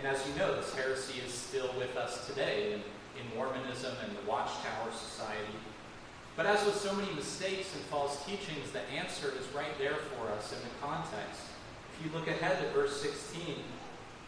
And 0.00 0.08
as 0.08 0.26
you 0.26 0.34
know, 0.36 0.56
this 0.56 0.72
heresy 0.72 1.20
is 1.20 1.30
still 1.30 1.68
with 1.76 1.94
us 1.94 2.26
today 2.26 2.72
in, 2.72 2.80
in 3.20 3.36
Mormonism 3.36 3.92
and 4.02 4.16
the 4.16 4.30
Watchtower 4.30 4.90
Society. 4.92 5.52
But 6.36 6.46
as 6.46 6.64
with 6.64 6.76
so 6.76 6.94
many 6.94 7.12
mistakes 7.12 7.74
and 7.74 7.84
false 7.84 8.24
teachings, 8.24 8.70
the 8.72 8.80
answer 8.96 9.30
is 9.38 9.54
right 9.54 9.76
there 9.78 9.96
for 9.96 10.32
us 10.32 10.54
in 10.54 10.58
the 10.60 10.74
context. 10.80 11.42
If 11.92 12.06
you 12.06 12.18
look 12.18 12.28
ahead 12.28 12.62
to 12.62 12.70
verse 12.70 12.98
16, 13.02 13.56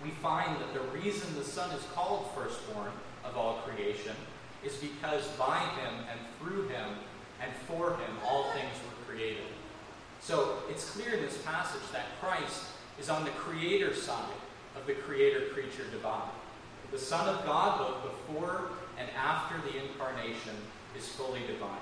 we 0.05 0.11
find 0.11 0.61
that 0.61 0.75
the 0.75 0.99
reason 0.99 1.35
the 1.37 1.45
Son 1.45 1.71
is 1.71 1.83
called 1.95 2.29
firstborn 2.35 2.93
of 3.25 3.39
all 3.39 3.63
creation 3.65 4.15
is 4.63 4.75
because 4.77 5.27
by 5.39 5.59
him 5.59 6.05
and 6.11 6.21
through 6.39 6.69
him 6.69 6.91
and 7.41 7.51
for 7.67 7.93
him 7.93 8.19
all 8.27 8.53
things 8.53 8.77
were 8.85 9.11
created. 9.11 9.49
So 10.21 10.59
it's 10.69 10.91
clear 10.91 11.15
in 11.15 11.23
this 11.23 11.39
passage 11.39 11.81
that 11.93 12.21
Christ 12.21 12.65
is 13.01 13.09
on 13.09 13.25
the 13.25 13.31
creator 13.31 13.95
side 13.95 14.35
of 14.77 14.87
the 14.87 14.95
creator 14.95 15.49
creature 15.53 15.85
divide. 15.91 16.31
The 16.91 16.99
Son 16.99 17.29
of 17.29 17.45
God, 17.45 17.79
both 17.79 18.03
before 18.03 18.69
and 18.99 19.09
after 19.17 19.57
the 19.63 19.83
incarnation, 19.83 20.55
is 20.97 21.09
fully 21.09 21.41
divine. 21.47 21.81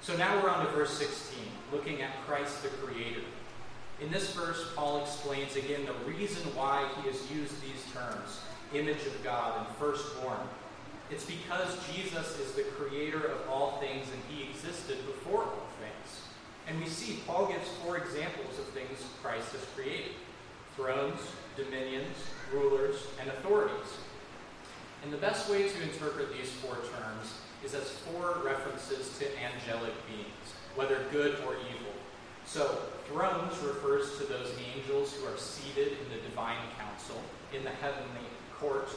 So 0.00 0.16
now 0.16 0.42
we're 0.42 0.50
on 0.50 0.66
to 0.66 0.72
verse 0.72 0.92
16, 0.98 1.44
looking 1.72 2.02
at 2.02 2.10
Christ 2.26 2.62
the 2.62 2.68
creator. 2.68 3.20
In 4.00 4.10
this 4.10 4.34
verse, 4.34 4.72
Paul 4.74 5.02
explains 5.02 5.56
again 5.56 5.86
the 5.86 6.10
reason 6.10 6.42
why 6.56 6.88
he 6.96 7.08
has 7.08 7.30
used 7.30 7.54
these 7.62 7.84
terms 7.92 8.40
image 8.74 9.04
of 9.06 9.22
God 9.22 9.58
and 9.58 9.76
firstborn. 9.76 10.38
It's 11.10 11.26
because 11.26 11.76
Jesus 11.94 12.38
is 12.40 12.52
the 12.52 12.62
creator 12.62 13.26
of 13.26 13.48
all 13.50 13.78
things 13.80 14.06
and 14.08 14.22
he 14.30 14.48
existed 14.48 14.96
before 15.06 15.42
all 15.42 15.68
things. 15.78 16.22
And 16.66 16.80
we 16.80 16.88
see 16.88 17.20
Paul 17.26 17.46
gives 17.46 17.68
four 17.84 17.98
examples 17.98 18.58
of 18.58 18.64
things 18.68 18.98
Christ 19.22 19.52
has 19.52 19.64
created 19.76 20.12
thrones, 20.76 21.20
dominions, 21.56 22.16
rulers, 22.52 23.06
and 23.20 23.28
authorities. 23.28 23.92
And 25.02 25.12
the 25.12 25.18
best 25.18 25.50
way 25.50 25.68
to 25.68 25.82
interpret 25.82 26.32
these 26.32 26.50
four 26.50 26.74
terms 26.74 27.34
is 27.64 27.74
as 27.74 27.88
four 27.90 28.38
references 28.44 29.18
to 29.18 29.26
angelic 29.38 29.94
beings, 30.06 30.54
whether 30.74 31.04
good 31.10 31.36
or 31.46 31.54
evil. 31.54 31.92
So, 32.44 32.78
thrones 33.08 33.56
refers 33.58 34.18
to 34.18 34.24
those 34.24 34.52
angels 34.74 35.14
who 35.14 35.26
are 35.26 35.36
seated 35.36 35.92
in 35.92 36.08
the 36.10 36.22
divine 36.28 36.58
council 36.78 37.20
in 37.54 37.62
the 37.64 37.70
heavenly 37.70 38.26
court 38.58 38.88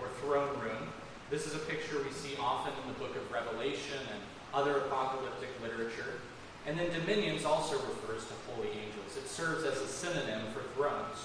or 0.00 0.08
throne 0.20 0.58
room. 0.60 0.88
This 1.30 1.46
is 1.46 1.54
a 1.54 1.58
picture 1.58 2.02
we 2.02 2.12
see 2.12 2.36
often 2.40 2.72
in 2.82 2.92
the 2.92 2.98
book 2.98 3.16
of 3.16 3.30
Revelation 3.32 3.98
and 4.12 4.20
other 4.54 4.78
apocalyptic 4.78 5.48
literature. 5.62 6.20
And 6.66 6.78
then 6.78 6.92
dominions 6.92 7.44
also 7.44 7.74
refers 7.74 8.24
to 8.26 8.34
holy 8.52 8.68
angels. 8.68 9.16
It 9.16 9.28
serves 9.28 9.64
as 9.64 9.80
a 9.80 9.86
synonym 9.86 10.42
for 10.52 10.62
thrones. 10.74 11.18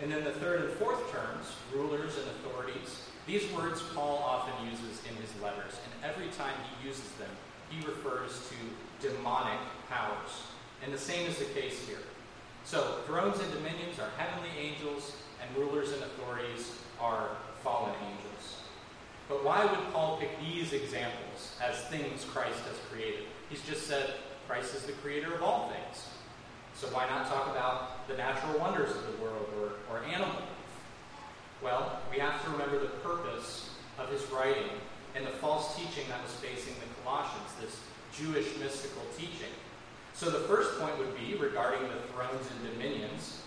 And 0.00 0.10
then 0.10 0.24
the 0.24 0.32
third 0.32 0.62
and 0.62 0.70
fourth 0.74 1.10
terms, 1.12 1.54
rulers 1.74 2.16
and 2.16 2.26
authorities, 2.38 3.02
these 3.26 3.50
words 3.52 3.82
Paul 3.94 4.18
often 4.18 4.52
uses 4.68 5.00
in 5.08 5.14
his 5.16 5.30
letters, 5.42 5.78
and 5.84 6.10
every 6.10 6.28
time 6.36 6.54
he 6.68 6.88
uses 6.88 7.08
them, 7.12 7.30
he 7.70 7.86
refers 7.86 8.48
to 8.50 9.08
demonic 9.08 9.58
powers. 9.88 10.42
And 10.82 10.92
the 10.92 10.98
same 10.98 11.28
is 11.28 11.38
the 11.38 11.46
case 11.46 11.86
here. 11.86 12.04
So, 12.64 12.98
thrones 13.06 13.40
and 13.40 13.50
dominions 13.52 13.98
are 13.98 14.10
heavenly 14.18 14.50
angels, 14.58 15.12
and 15.40 15.56
rulers 15.56 15.92
and 15.92 16.02
authorities 16.02 16.72
are 17.00 17.28
fallen 17.62 17.94
angels. 18.02 18.60
But 19.28 19.44
why 19.44 19.64
would 19.64 19.92
Paul 19.92 20.18
pick 20.18 20.30
these 20.40 20.72
examples 20.72 21.56
as 21.62 21.80
things 21.84 22.24
Christ 22.24 22.60
has 22.68 22.78
created? 22.90 23.24
He's 23.48 23.62
just 23.62 23.86
said 23.86 24.14
Christ 24.48 24.74
is 24.74 24.82
the 24.82 24.92
creator 24.92 25.34
of 25.34 25.42
all 25.42 25.70
things. 25.70 26.08
So 26.74 26.88
why 26.88 27.08
not 27.08 27.28
talk 27.28 27.50
about 27.50 28.06
the 28.08 28.16
natural 28.16 28.58
wonders 28.58 28.90
of 28.90 29.06
the 29.06 29.22
world 29.22 29.46
or, 29.58 29.94
or 29.94 30.04
animal 30.04 30.28
life? 30.28 30.54
well, 31.64 31.98
we 32.12 32.18
have 32.18 32.44
to 32.44 32.50
remember 32.50 32.78
the 32.78 32.92
purpose 33.00 33.70
of 33.98 34.10
his 34.10 34.22
writing 34.30 34.68
and 35.16 35.26
the 35.26 35.30
false 35.30 35.74
teaching 35.74 36.04
that 36.10 36.22
was 36.22 36.32
facing 36.34 36.74
the 36.74 37.02
Colossians, 37.02 37.48
this 37.58 37.80
Jewish 38.12 38.58
mystical 38.58 39.02
teaching. 39.16 39.52
So 40.12 40.30
the 40.30 40.46
first 40.46 40.78
point 40.78 40.98
would 40.98 41.16
be 41.16 41.34
regarding 41.36 41.82
the 41.88 42.12
thrones 42.12 42.46
and 42.50 42.72
dominions 42.72 43.40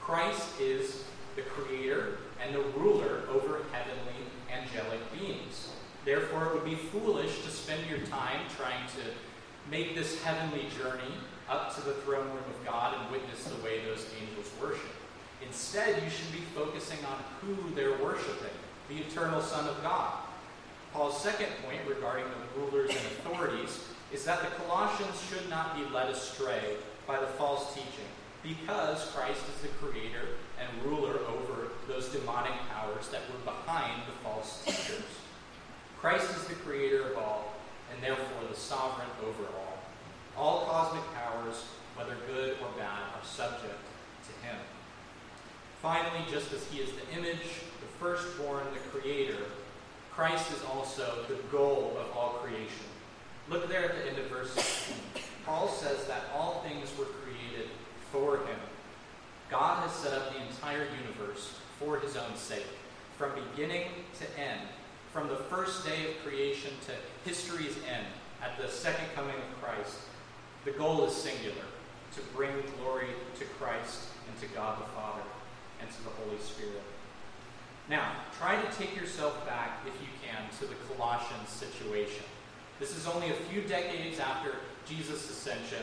Christ 0.00 0.60
is 0.60 1.02
the 1.34 1.42
creator 1.42 2.18
and 2.40 2.54
the 2.54 2.60
ruler 2.78 3.22
over 3.28 3.62
heavenly 3.72 4.22
angelic 4.52 5.00
beings. 5.12 5.72
Therefore, 6.04 6.46
it 6.46 6.54
would 6.54 6.64
be 6.64 6.76
foolish 6.76 7.42
to 7.42 7.50
spend 7.50 7.90
your 7.90 7.98
time 7.98 8.38
trying 8.56 8.86
to 8.86 9.02
make 9.70 9.94
this 9.94 10.22
heavenly 10.22 10.66
journey 10.78 11.14
up 11.48 11.74
to 11.74 11.80
the 11.82 11.92
throne 11.92 12.26
room 12.26 12.44
of 12.48 12.64
God 12.64 12.94
and 12.98 13.10
witness 13.10 13.44
the 13.44 13.62
way 13.64 13.80
those 13.84 14.06
angels 14.20 14.50
worship. 14.60 14.94
Instead, 15.44 16.02
you 16.02 16.10
should 16.10 16.32
be 16.32 16.42
focusing 16.54 16.98
on 17.04 17.18
who 17.40 17.74
they're 17.74 17.98
worshiping 17.98 18.56
the 18.88 18.98
eternal 18.98 19.40
Son 19.40 19.66
of 19.68 19.82
God. 19.82 20.12
Paul's 20.92 21.20
second 21.20 21.48
point 21.64 21.80
regarding 21.88 22.24
the 22.24 22.60
rulers 22.60 22.90
and 22.90 22.98
authorities 22.98 23.80
is 24.12 24.24
that 24.24 24.40
the 24.40 24.64
Colossians 24.64 25.20
should 25.28 25.48
not 25.50 25.76
be 25.76 25.84
led 25.92 26.08
astray 26.08 26.76
by 27.06 27.18
the 27.18 27.26
false 27.26 27.74
teaching 27.74 28.10
because 28.42 29.10
Christ 29.10 29.40
is 29.54 29.62
the 29.62 29.68
creator 29.84 30.38
and 30.60 30.90
ruler 30.90 31.18
over 31.28 31.72
those 31.88 32.08
demonic 32.08 32.52
powers 32.70 33.08
that 33.08 33.22
were 33.30 33.44
behind 33.44 34.02
the 34.06 34.12
false 34.22 34.62
teachers. 34.64 35.04
Christ 36.00 36.30
is 36.30 36.44
the 36.44 36.54
creator 36.54 37.10
of 37.10 37.18
all 37.18 37.45
and 37.92 38.02
therefore 38.02 38.48
the 38.48 38.56
sovereign 38.56 39.08
over 39.26 39.44
all. 39.44 39.78
All 40.36 40.66
cosmic 40.66 41.04
powers, 41.14 41.64
whether 41.94 42.16
good 42.26 42.56
or 42.60 42.68
bad, 42.78 43.02
are 43.14 43.24
subject 43.24 43.80
to 44.26 44.46
him. 44.46 44.56
Finally, 45.80 46.24
just 46.30 46.52
as 46.52 46.64
he 46.66 46.80
is 46.80 46.90
the 46.92 47.18
image, 47.18 47.62
the 47.80 47.86
firstborn, 47.98 48.64
the 48.72 48.98
creator, 48.98 49.44
Christ 50.10 50.50
is 50.52 50.62
also 50.64 51.24
the 51.28 51.36
goal 51.50 51.96
of 52.00 52.16
all 52.16 52.40
creation. 52.42 52.86
Look 53.48 53.68
there 53.68 53.84
at 53.84 53.94
the 53.94 54.08
end 54.08 54.18
of 54.18 54.26
verse 54.26 54.50
16. 54.52 54.96
Paul 55.44 55.68
says 55.68 56.06
that 56.06 56.24
all 56.34 56.64
things 56.66 56.90
were 56.98 57.04
created 57.04 57.68
for 58.10 58.38
him. 58.38 58.58
God 59.50 59.82
has 59.82 59.92
set 59.92 60.12
up 60.12 60.32
the 60.32 60.40
entire 60.40 60.86
universe 61.06 61.54
for 61.78 61.98
his 61.98 62.16
own 62.16 62.34
sake, 62.34 62.66
from 63.16 63.30
beginning 63.52 63.88
to 64.18 64.40
end, 64.40 64.60
from 65.16 65.28
the 65.28 65.36
first 65.36 65.82
day 65.86 66.10
of 66.10 66.22
creation 66.22 66.70
to 66.84 66.92
history's 67.26 67.74
end, 67.90 68.06
at 68.42 68.60
the 68.60 68.68
second 68.68 69.06
coming 69.14 69.34
of 69.34 69.62
Christ. 69.62 69.96
The 70.66 70.72
goal 70.72 71.06
is 71.06 71.14
singular 71.14 71.64
to 72.14 72.20
bring 72.36 72.50
glory 72.76 73.06
to 73.38 73.44
Christ 73.58 74.08
and 74.28 74.38
to 74.42 74.54
God 74.54 74.78
the 74.78 74.84
Father 74.90 75.22
and 75.80 75.90
to 75.90 76.04
the 76.04 76.10
Holy 76.10 76.38
Spirit. 76.38 76.82
Now, 77.88 78.12
try 78.38 78.60
to 78.60 78.76
take 78.76 78.94
yourself 78.94 79.46
back, 79.46 79.80
if 79.86 79.94
you 80.02 80.08
can, 80.22 80.50
to 80.58 80.66
the 80.66 80.76
Colossians 80.94 81.48
situation. 81.48 82.24
This 82.78 82.94
is 82.94 83.06
only 83.06 83.30
a 83.30 83.34
few 83.48 83.62
decades 83.62 84.20
after 84.20 84.56
Jesus' 84.86 85.30
ascension. 85.30 85.82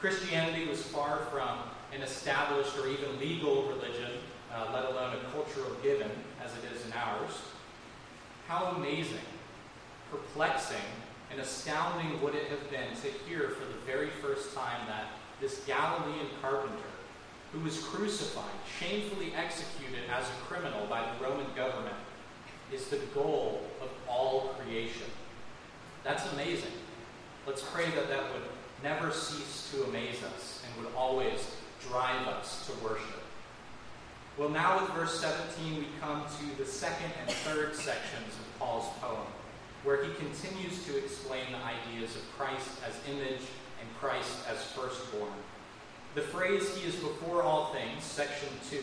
Christianity 0.00 0.66
was 0.66 0.82
far 0.82 1.18
from 1.30 1.60
an 1.94 2.02
established 2.02 2.76
or 2.78 2.88
even 2.88 3.20
legal 3.20 3.68
religion, 3.68 4.10
uh, 4.52 4.72
let 4.74 4.86
alone 4.86 5.14
a 5.14 5.30
cultural 5.30 5.70
given, 5.84 6.10
as 6.44 6.50
it 6.50 6.74
is 6.74 6.84
in 6.84 6.92
ours. 6.94 7.30
How 8.48 8.76
amazing, 8.76 9.26
perplexing, 10.10 10.76
and 11.32 11.40
astounding 11.40 12.22
would 12.22 12.34
it 12.34 12.46
have 12.48 12.70
been 12.70 12.94
to 13.02 13.08
hear 13.28 13.48
for 13.50 13.64
the 13.64 13.78
very 13.84 14.10
first 14.22 14.54
time 14.54 14.86
that 14.86 15.06
this 15.40 15.64
Galilean 15.66 16.28
carpenter 16.40 16.76
who 17.52 17.60
was 17.60 17.78
crucified, 17.78 18.44
shamefully 18.78 19.32
executed 19.36 20.08
as 20.10 20.24
a 20.28 20.44
criminal 20.44 20.86
by 20.86 21.00
the 21.00 21.24
Roman 21.24 21.46
government, 21.56 21.96
is 22.72 22.86
the 22.86 23.00
goal 23.14 23.62
of 23.80 23.88
all 24.08 24.54
creation. 24.60 25.06
That's 26.04 26.30
amazing. 26.32 26.72
Let's 27.46 27.62
pray 27.62 27.86
that 27.86 28.08
that 28.08 28.22
would 28.32 28.42
never 28.82 29.10
cease 29.10 29.72
to 29.72 29.84
amaze 29.84 30.22
us 30.22 30.62
and 30.64 30.84
would 30.84 30.94
always 30.94 31.56
drive 31.88 32.26
us 32.28 32.66
to 32.66 32.84
worship. 32.84 33.25
Well, 34.38 34.50
now 34.50 34.82
with 34.82 34.90
verse 34.90 35.18
17, 35.18 35.78
we 35.78 35.86
come 35.98 36.22
to 36.22 36.62
the 36.62 36.68
second 36.68 37.10
and 37.22 37.30
third 37.30 37.74
sections 37.74 38.34
of 38.38 38.58
Paul's 38.58 38.86
poem, 39.00 39.26
where 39.82 40.04
he 40.04 40.12
continues 40.12 40.84
to 40.84 40.98
explain 40.98 41.44
the 41.52 41.58
ideas 41.58 42.14
of 42.16 42.22
Christ 42.36 42.68
as 42.86 42.92
image 43.10 43.40
and 43.80 43.88
Christ 43.98 44.36
as 44.50 44.62
firstborn. 44.72 45.32
The 46.14 46.20
phrase, 46.20 46.76
he 46.76 46.86
is 46.86 46.96
before 46.96 47.42
all 47.42 47.72
things, 47.72 48.04
section 48.04 48.50
2, 48.68 48.78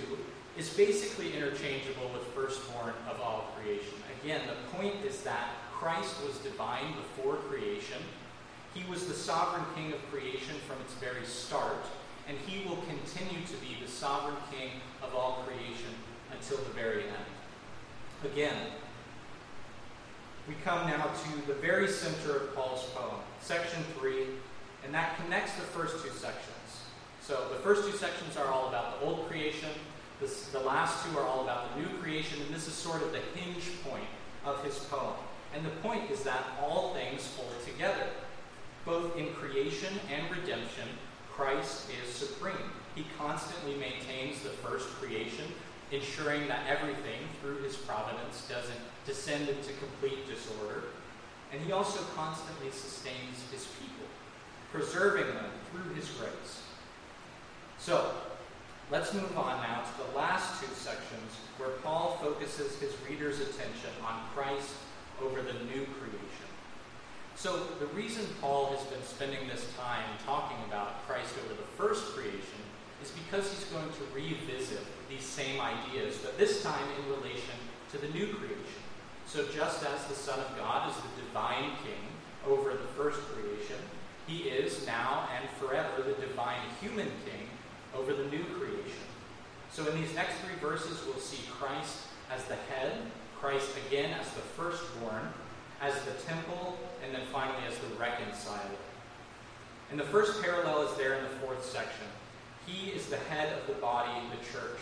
is 0.57 0.73
basically 0.73 1.37
interchangeable 1.37 2.09
with 2.11 2.23
firstborn 2.33 2.93
of 3.07 3.21
all 3.21 3.51
creation. 3.55 3.93
Again, 4.23 4.41
the 4.47 4.77
point 4.77 5.05
is 5.05 5.21
that 5.21 5.49
Christ 5.71 6.15
was 6.25 6.37
divine 6.39 6.95
before 6.95 7.35
creation. 7.35 8.01
He 8.73 8.89
was 8.89 9.05
the 9.05 9.13
sovereign 9.13 9.65
king 9.75 9.93
of 9.93 9.99
creation 10.11 10.55
from 10.67 10.81
its 10.81 10.95
very 10.95 11.25
start, 11.25 11.85
and 12.27 12.37
he 12.47 12.67
will 12.67 12.83
continue 12.87 13.45
to 13.45 13.53
be 13.57 13.77
the 13.83 13.89
sovereign 13.89 14.37
king 14.51 14.71
of 15.01 15.13
all 15.15 15.43
creation 15.45 15.93
until 16.31 16.57
the 16.57 16.73
very 16.73 17.03
end. 17.03 18.31
Again, 18.31 18.55
we 20.47 20.55
come 20.63 20.87
now 20.87 21.05
to 21.05 21.47
the 21.47 21.53
very 21.53 21.87
center 21.87 22.37
of 22.37 22.55
Paul's 22.55 22.85
poem, 22.95 23.15
section 23.41 23.83
3, 23.99 24.25
and 24.85 24.93
that 24.93 25.17
connects 25.17 25.53
the 25.55 25.61
first 25.61 26.03
two 26.03 26.11
sections. 26.11 26.83
So 27.21 27.47
the 27.49 27.59
first 27.59 27.89
two 27.89 27.95
sections 27.95 28.35
are 28.35 28.47
all 28.47 28.67
about 28.67 28.99
the 28.99 29.05
old 29.05 29.29
creation, 29.29 29.69
this, 30.19 30.47
the 30.47 30.59
last 30.59 31.05
two 31.05 31.17
are 31.17 31.25
all 31.25 31.43
about 31.43 31.73
the 31.73 31.81
new 31.81 31.89
creation, 31.97 32.41
and 32.45 32.53
this 32.53 32.67
is 32.67 32.73
sort 32.73 33.01
of 33.01 33.11
the 33.11 33.19
hinge 33.35 33.69
point 33.83 34.07
of 34.45 34.63
his 34.63 34.77
poem. 34.79 35.15
And 35.55 35.65
the 35.65 35.69
point 35.81 36.09
is 36.09 36.23
that 36.23 36.43
all 36.61 36.93
things 36.93 37.29
hold 37.35 37.53
together. 37.65 38.07
Both 38.85 39.17
in 39.17 39.33
creation 39.33 39.93
and 40.13 40.29
redemption, 40.29 40.87
Christ 41.35 41.89
is 41.89 42.13
supreme. 42.13 42.71
He 42.95 43.05
constantly 43.17 43.75
maintains 43.75 44.41
the 44.41 44.49
first 44.49 44.87
creation, 44.99 45.45
ensuring 45.91 46.47
that 46.47 46.61
everything, 46.69 47.21
through 47.41 47.57
his 47.63 47.75
providence, 47.75 48.47
doesn't 48.47 48.79
descend 49.05 49.49
into 49.49 49.73
complete 49.73 50.27
disorder. 50.27 50.83
And 51.51 51.61
he 51.61 51.71
also 51.71 52.03
constantly 52.15 52.69
sustains 52.71 53.43
his 53.51 53.67
people, 53.79 54.05
preserving 54.71 55.27
them 55.33 55.51
through 55.71 55.93
his 55.95 56.09
grace. 56.09 56.61
So, 57.79 58.11
let's 58.91 59.13
move 59.13 59.37
on 59.37 59.61
now 59.61 59.81
to 59.81 60.11
the 60.11 60.17
last 60.17 60.61
two 60.61 60.73
sections 60.73 61.31
where 61.57 61.69
Paul 61.83 62.17
focuses 62.21 62.77
his 62.79 62.93
reader's 63.09 63.39
attention 63.39 63.89
on 64.05 64.21
Christ 64.35 64.73
over 65.21 65.41
the 65.41 65.53
new 65.65 65.85
creation. 65.85 66.22
So, 67.35 67.63
the 67.79 67.87
reason 67.87 68.25
Paul 68.39 68.75
has 68.75 68.85
been 68.87 69.03
spending 69.03 69.47
this 69.47 69.67
time 69.77 70.05
talking 70.25 70.57
about 70.67 71.05
Christ 71.07 71.33
over 71.43 71.55
the 71.55 71.67
first 71.75 72.13
creation 72.13 72.61
is 73.01 73.11
because 73.27 73.51
he's 73.51 73.65
going 73.65 73.89
to 73.89 74.15
revisit 74.15 74.79
these 75.09 75.25
same 75.25 75.59
ideas, 75.59 76.17
but 76.23 76.37
this 76.37 76.63
time 76.63 76.87
in 76.99 77.11
relation 77.11 77.55
to 77.91 77.97
the 77.97 78.07
new 78.09 78.27
creation. 78.27 78.81
So, 79.25 79.45
just 79.53 79.83
as 79.83 80.05
the 80.05 80.15
Son 80.15 80.39
of 80.39 80.55
God 80.57 80.89
is 80.89 80.95
the 80.95 81.21
divine 81.25 81.71
king 81.83 82.03
over 82.47 82.71
the 82.71 82.87
first 82.95 83.19
creation, 83.33 83.81
he 84.27 84.43
is 84.43 84.85
now 84.85 85.27
and 85.35 85.49
forever 85.59 86.03
the 86.03 86.13
divine 86.25 86.61
human 86.79 87.07
king 87.25 87.49
over 87.95 88.13
the 88.13 88.25
new 88.25 88.43
creation. 88.43 89.07
So, 89.71 89.87
in 89.87 89.99
these 89.99 90.13
next 90.13 90.35
three 90.35 90.55
verses, 90.61 91.01
we'll 91.05 91.17
see 91.17 91.43
Christ 91.49 91.97
as 92.31 92.43
the 92.45 92.55
head, 92.55 92.93
Christ 93.39 93.69
again 93.87 94.13
as 94.19 94.29
the 94.31 94.41
firstborn, 94.41 95.33
as 95.81 95.93
the 96.03 96.11
temple, 96.25 96.77
and 97.03 97.13
then 97.13 97.21
finally 97.31 97.63
as 97.67 97.77
the 97.79 97.87
reconciler. 97.99 98.59
And 99.91 99.99
the 99.99 100.05
first 100.05 100.41
parallel 100.41 100.87
is 100.87 100.97
there 100.97 101.15
in 101.15 101.23
the 101.23 101.29
fourth 101.41 101.63
section. 101.63 102.07
He 102.65 102.89
is 102.89 103.07
the 103.07 103.17
head 103.17 103.53
of 103.57 103.67
the 103.67 103.79
body, 103.81 104.11
the 104.31 104.43
church. 104.51 104.79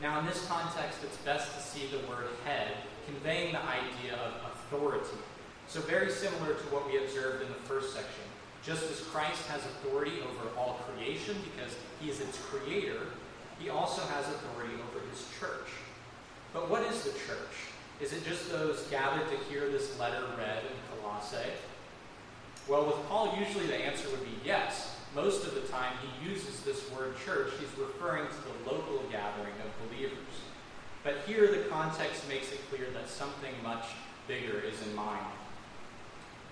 Now, 0.00 0.20
in 0.20 0.26
this 0.26 0.46
context, 0.46 0.98
it's 1.02 1.16
best 1.18 1.54
to 1.54 1.62
see 1.62 1.86
the 1.86 2.06
word 2.08 2.28
head 2.44 2.72
conveying 3.06 3.52
the 3.52 3.62
idea 3.62 4.14
of 4.14 4.52
authority. 4.52 5.16
So, 5.68 5.80
very 5.80 6.10
similar 6.10 6.54
to 6.54 6.64
what 6.72 6.86
we 6.86 7.02
observed 7.04 7.42
in 7.42 7.48
the 7.48 7.68
first 7.68 7.92
section. 7.92 8.24
Just 8.62 8.90
as 8.90 9.00
Christ 9.00 9.46
has 9.46 9.60
authority 9.64 10.20
over 10.22 10.56
all 10.58 10.80
creation 10.86 11.36
because 11.54 11.74
he 12.00 12.10
is 12.10 12.20
its 12.20 12.38
creator, 12.38 13.00
he 13.58 13.70
also 13.70 14.02
has 14.02 14.26
authority 14.26 14.74
over 14.74 15.04
his 15.10 15.24
church. 15.38 15.68
But 16.52 16.68
what 16.70 16.82
is 16.82 17.02
the 17.02 17.10
church? 17.10 17.70
Is 18.00 18.12
it 18.12 18.24
just 18.26 18.50
those 18.50 18.82
gathered 18.90 19.26
to 19.30 19.36
hear 19.50 19.70
this 19.70 19.98
letter 19.98 20.22
read 20.36 20.62
in 20.64 21.00
Colossae? 21.00 21.50
Well, 22.68 22.84
with 22.84 23.08
Paul, 23.08 23.38
usually 23.38 23.66
the 23.66 23.76
answer 23.76 24.10
would 24.10 24.24
be 24.24 24.38
yes. 24.44 24.96
Most 25.14 25.46
of 25.46 25.54
the 25.54 25.62
time 25.62 25.94
he 26.02 26.28
uses 26.28 26.60
this 26.60 26.90
word 26.92 27.14
church, 27.24 27.52
he's 27.58 27.78
referring 27.78 28.26
to 28.26 28.34
the 28.34 28.70
local 28.70 28.98
gathering 29.10 29.54
of 29.64 29.88
believers. 29.88 30.12
But 31.04 31.22
here 31.26 31.46
the 31.46 31.68
context 31.70 32.28
makes 32.28 32.52
it 32.52 32.60
clear 32.68 32.88
that 32.92 33.08
something 33.08 33.54
much 33.62 33.86
bigger 34.28 34.58
is 34.58 34.86
in 34.86 34.94
mind. 34.94 35.24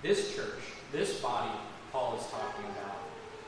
This 0.00 0.34
church, 0.34 0.60
this 0.92 1.20
body 1.20 1.58
Paul 1.92 2.16
is 2.16 2.26
talking 2.26 2.64
about, 2.64 2.98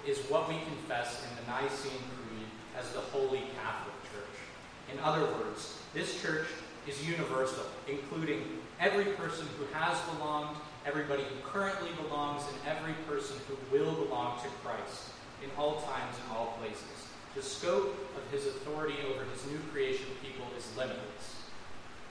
is 0.07 0.18
what 0.31 0.49
we 0.49 0.57
confess 0.68 1.25
in 1.25 1.37
the 1.37 1.51
Nicene 1.51 1.90
Creed 1.90 2.47
as 2.79 2.92
the 2.92 3.01
Holy 3.01 3.42
Catholic 3.57 3.94
Church. 4.12 4.92
In 4.92 4.99
other 5.01 5.25
words, 5.33 5.79
this 5.94 6.21
church 6.21 6.47
is 6.88 7.07
universal, 7.07 7.64
including 7.88 8.42
every 8.81 9.05
person 9.14 9.46
who 9.59 9.64
has 9.72 9.99
belonged, 10.14 10.57
everybody 10.85 11.22
who 11.22 11.49
currently 11.49 11.90
belongs, 12.03 12.42
and 12.49 12.77
every 12.77 12.94
person 13.09 13.37
who 13.49 13.57
will 13.77 13.92
belong 14.05 14.40
to 14.42 14.49
Christ 14.64 15.11
in 15.42 15.51
all 15.59 15.81
times 15.83 16.16
and 16.22 16.37
all 16.37 16.59
places. 16.61 17.07
The 17.35 17.42
scope 17.42 17.94
of 18.16 18.31
his 18.31 18.46
authority 18.46 18.96
over 19.09 19.25
his 19.31 19.44
new 19.46 19.59
creation 19.72 20.07
people 20.22 20.46
is 20.57 20.77
limitless. 20.77 21.37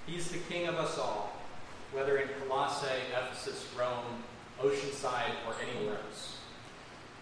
He's 0.06 0.30
the 0.30 0.38
king 0.38 0.68
of 0.68 0.76
us 0.76 1.00
all, 1.00 1.34
whether 1.92 2.18
in 2.18 2.28
Colossae, 2.40 2.88
Ephesus, 3.12 3.66
Rome, 3.78 4.24
Oceanside, 4.62 5.34
or 5.48 5.56
anywhere 5.62 5.98
else. 6.06 6.38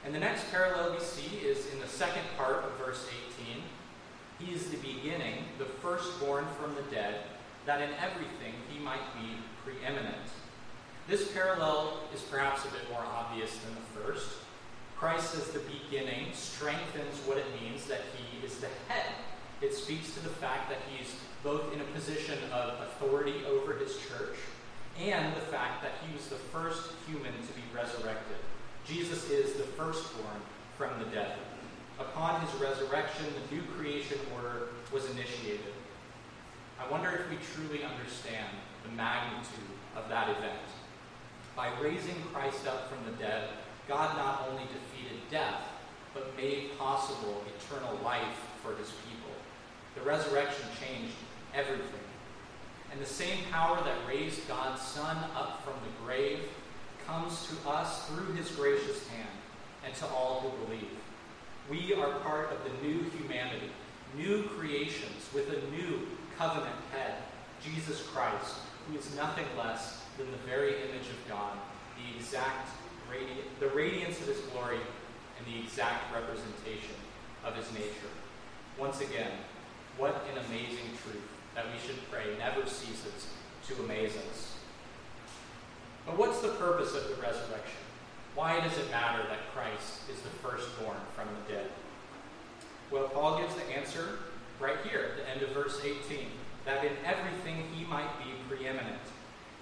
And 0.05 0.13
the 0.13 0.19
next 0.19 0.51
parallel 0.51 0.91
we 0.91 0.99
see 0.99 1.37
is 1.37 1.71
in 1.71 1.79
the 1.79 1.87
second 1.87 2.23
part 2.35 2.65
of 2.65 2.85
verse 2.85 3.07
18. 3.39 3.63
He 4.39 4.53
is 4.53 4.69
the 4.69 4.77
beginning, 4.77 5.45
the 5.57 5.65
firstborn 5.65 6.45
from 6.59 6.75
the 6.75 6.81
dead, 6.93 7.21
that 7.65 7.81
in 7.81 7.89
everything 8.01 8.53
he 8.69 8.79
might 8.79 9.13
be 9.15 9.37
preeminent. 9.63 10.27
This 11.07 11.31
parallel 11.31 11.99
is 12.13 12.21
perhaps 12.21 12.65
a 12.65 12.69
bit 12.69 12.89
more 12.91 13.03
obvious 13.03 13.57
than 13.57 13.75
the 13.75 14.01
first. 14.01 14.29
Christ 14.97 15.35
as 15.35 15.49
the 15.49 15.59
beginning 15.59 16.27
strengthens 16.33 17.17
what 17.25 17.37
it 17.37 17.45
means 17.61 17.85
that 17.85 18.01
he 18.15 18.45
is 18.45 18.57
the 18.59 18.69
head. 18.87 19.11
It 19.61 19.73
speaks 19.73 20.13
to 20.13 20.23
the 20.23 20.29
fact 20.29 20.69
that 20.69 20.79
he's 20.89 21.15
both 21.43 21.73
in 21.73 21.81
a 21.81 21.85
position 21.95 22.37
of 22.51 22.81
authority 22.87 23.43
over 23.45 23.73
his 23.73 23.97
church 23.97 24.37
and 24.99 25.35
the 25.35 25.41
fact 25.41 25.81
that 25.81 25.91
he 26.05 26.15
was 26.15 26.27
the 26.27 26.35
first 26.35 26.91
human 27.07 27.33
to 27.33 27.53
be 27.53 27.63
resurrected. 27.75 28.37
Jesus 28.85 29.29
is 29.29 29.53
the 29.53 29.63
firstborn 29.63 30.39
from 30.77 30.99
the 30.99 31.05
dead. 31.05 31.37
Upon 31.99 32.41
his 32.41 32.53
resurrection, 32.61 33.25
the 33.49 33.55
new 33.55 33.61
creation 33.77 34.17
order 34.35 34.69
was 34.91 35.09
initiated. 35.11 35.73
I 36.83 36.91
wonder 36.91 37.09
if 37.11 37.29
we 37.29 37.37
truly 37.53 37.83
understand 37.83 38.47
the 38.83 38.91
magnitude 38.91 39.71
of 39.95 40.09
that 40.09 40.29
event. 40.29 40.67
By 41.55 41.69
raising 41.81 42.15
Christ 42.33 42.67
up 42.67 42.89
from 42.89 43.05
the 43.05 43.17
dead, 43.17 43.49
God 43.87 44.17
not 44.17 44.49
only 44.49 44.63
defeated 44.63 45.21
death, 45.31 45.61
but 46.13 46.35
made 46.35 46.77
possible 46.77 47.43
eternal 47.57 47.97
life 48.03 48.37
for 48.61 48.75
his 48.75 48.91
people. 49.07 49.31
The 49.95 50.01
resurrection 50.01 50.65
changed 50.79 51.15
everything. 51.53 51.87
And 52.91 52.99
the 52.99 53.05
same 53.05 53.45
power 53.49 53.77
that 53.83 54.07
raised 54.07 54.47
God's 54.47 54.81
Son 54.81 55.17
up 55.35 55.63
from 55.63 55.75
the 55.83 56.05
grave 56.05 56.39
comes 57.07 57.47
to 57.47 57.69
us 57.69 58.07
through 58.07 58.33
his 58.33 58.51
gracious 58.51 59.07
hand 59.07 59.29
and 59.85 59.93
to 59.95 60.07
all 60.07 60.41
who 60.41 60.65
believe. 60.65 60.89
We 61.69 61.93
are 61.93 62.19
part 62.19 62.51
of 62.51 62.57
the 62.65 62.87
new 62.87 63.03
humanity, 63.17 63.71
new 64.17 64.43
creations 64.43 65.29
with 65.33 65.49
a 65.49 65.75
new 65.75 66.07
covenant 66.37 66.75
head, 66.91 67.15
Jesus 67.63 68.05
Christ, 68.07 68.55
who 68.87 68.97
is 68.97 69.15
nothing 69.15 69.45
less 69.57 70.03
than 70.17 70.29
the 70.31 70.37
very 70.49 70.71
image 70.71 71.07
of 71.09 71.29
God, 71.29 71.57
the 71.97 72.17
exact 72.17 72.69
radi- 73.09 73.47
the 73.59 73.69
radiance 73.69 74.19
of 74.19 74.27
his 74.27 74.39
glory, 74.51 74.79
and 75.37 75.47
the 75.47 75.59
exact 75.59 76.13
representation 76.13 76.95
of 77.45 77.55
his 77.55 77.71
nature. 77.73 78.11
Once 78.77 79.01
again, 79.01 79.31
what 79.97 80.23
an 80.31 80.43
amazing 80.49 80.89
truth 81.03 81.27
that 81.55 81.65
we 81.71 81.79
should 81.85 81.99
pray 82.11 82.37
never 82.39 82.67
ceases 82.67 83.27
to 83.67 83.75
amaze 83.83 84.15
us. 84.29 84.55
But 86.05 86.17
what's 86.17 86.41
the 86.41 86.49
purpose 86.49 86.95
of 86.95 87.07
the 87.07 87.21
resurrection? 87.21 87.79
Why 88.35 88.59
does 88.59 88.77
it 88.77 88.89
matter 88.91 89.23
that 89.29 89.53
Christ 89.53 90.01
is 90.11 90.19
the 90.21 90.29
firstborn 90.41 90.97
from 91.15 91.27
the 91.27 91.53
dead? 91.53 91.69
Well, 92.91 93.07
Paul 93.09 93.39
gives 93.39 93.55
the 93.55 93.77
answer 93.77 94.19
right 94.59 94.77
here 94.83 95.11
at 95.11 95.17
the 95.17 95.29
end 95.29 95.41
of 95.41 95.49
verse 95.49 95.79
18 95.83 96.27
that 96.65 96.83
in 96.85 96.93
everything 97.05 97.63
he 97.75 97.85
might 97.85 98.17
be 98.19 98.31
preeminent. 98.47 99.01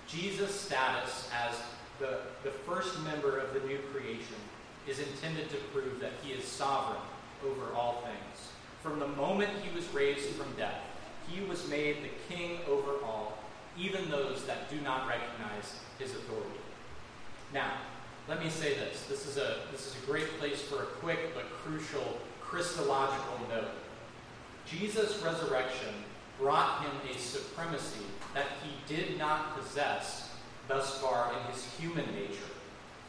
Jesus' 0.07 0.59
status 0.59 1.29
as 1.33 1.55
the, 1.99 2.19
the 2.43 2.51
first 2.51 3.01
member 3.03 3.37
of 3.37 3.53
the 3.53 3.59
new 3.61 3.79
creation 3.93 4.35
is 4.87 4.99
intended 4.99 5.49
to 5.49 5.57
prove 5.73 5.99
that 5.99 6.11
he 6.23 6.33
is 6.33 6.43
sovereign 6.43 7.01
over 7.45 7.73
all 7.73 8.03
things. 8.03 8.49
From 8.81 8.99
the 8.99 9.07
moment 9.07 9.49
he 9.63 9.75
was 9.75 9.87
raised 9.93 10.29
from 10.29 10.51
death, 10.57 10.81
he 11.27 11.43
was 11.45 11.67
made 11.69 11.97
the 12.03 12.33
king 12.33 12.59
over 12.67 13.03
all, 13.03 13.37
even 13.77 14.09
those 14.09 14.43
that 14.45 14.69
do 14.69 14.79
not 14.81 15.07
recognize 15.07 15.79
his 15.97 16.11
authority. 16.11 16.59
Now, 17.53 17.71
let 18.27 18.43
me 18.43 18.49
say 18.49 18.75
this. 18.75 19.05
This 19.07 19.27
is 19.27 19.37
a, 19.37 19.57
this 19.71 19.87
is 19.87 19.95
a 20.01 20.05
great 20.05 20.27
place 20.39 20.61
for 20.61 20.83
a 20.83 20.85
quick 20.85 21.33
but 21.33 21.45
crucial 21.63 22.19
Christological 22.41 23.39
note. 23.49 23.71
Jesus' 24.71 25.21
resurrection 25.23 25.93
brought 26.39 26.81
him 26.81 26.91
a 27.13 27.17
supremacy 27.19 28.05
that 28.33 28.47
he 28.63 28.93
did 28.93 29.17
not 29.17 29.57
possess 29.57 30.29
thus 30.67 30.99
far 30.99 31.33
in 31.33 31.53
his 31.53 31.65
human 31.77 32.05
nature. 32.15 32.51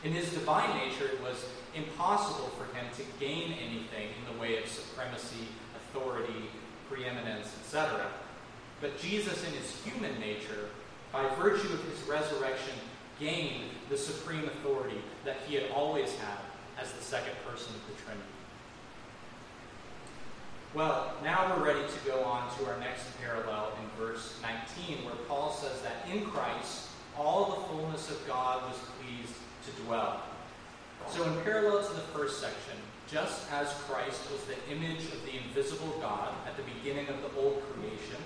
In 0.04 0.12
his 0.12 0.30
divine 0.30 0.76
nature, 0.76 1.06
it 1.06 1.22
was 1.22 1.44
impossible 1.74 2.50
for 2.58 2.64
him 2.76 2.84
to 2.96 3.02
gain 3.20 3.52
anything 3.52 4.08
in 4.18 4.34
the 4.34 4.40
way 4.40 4.58
of 4.58 4.68
supremacy, 4.68 5.46
authority, 5.76 6.50
preeminence, 6.90 7.54
etc. 7.60 8.06
But 8.80 8.98
Jesus, 8.98 9.46
in 9.46 9.52
his 9.52 9.80
human 9.84 10.18
nature, 10.18 10.70
by 11.12 11.28
virtue 11.36 11.72
of 11.72 11.84
his 11.84 12.02
resurrection, 12.08 12.74
gained 13.20 13.70
the 13.88 13.96
supreme 13.96 14.44
authority 14.44 15.00
that 15.24 15.36
he 15.46 15.54
had 15.54 15.70
always 15.70 16.12
had 16.16 16.38
as 16.80 16.92
the 16.92 17.02
second 17.02 17.34
person 17.46 17.72
of 17.74 17.86
the 17.86 18.02
Trinity. 18.02 18.41
Well, 20.74 21.12
now 21.22 21.54
we're 21.54 21.66
ready 21.66 21.82
to 21.86 22.10
go 22.10 22.24
on 22.24 22.48
to 22.56 22.64
our 22.64 22.80
next 22.80 23.04
parallel 23.20 23.72
in 23.76 24.02
verse 24.02 24.40
19, 24.40 25.04
where 25.04 25.14
Paul 25.28 25.52
says 25.52 25.82
that 25.82 26.08
in 26.10 26.24
Christ 26.24 26.88
all 27.14 27.44
the 27.44 27.68
fullness 27.68 28.10
of 28.10 28.26
God 28.26 28.62
was 28.62 28.80
pleased 28.96 29.34
to 29.66 29.82
dwell. 29.82 30.22
So, 31.10 31.24
in 31.24 31.42
parallel 31.42 31.86
to 31.86 31.92
the 31.92 32.08
first 32.16 32.40
section, 32.40 32.78
just 33.06 33.52
as 33.52 33.68
Christ 33.86 34.22
was 34.32 34.40
the 34.44 34.56
image 34.72 35.04
of 35.12 35.22
the 35.26 35.36
invisible 35.44 35.94
God 36.00 36.32
at 36.46 36.56
the 36.56 36.62
beginning 36.62 37.06
of 37.08 37.20
the 37.20 37.38
old 37.38 37.62
creation, 37.74 38.22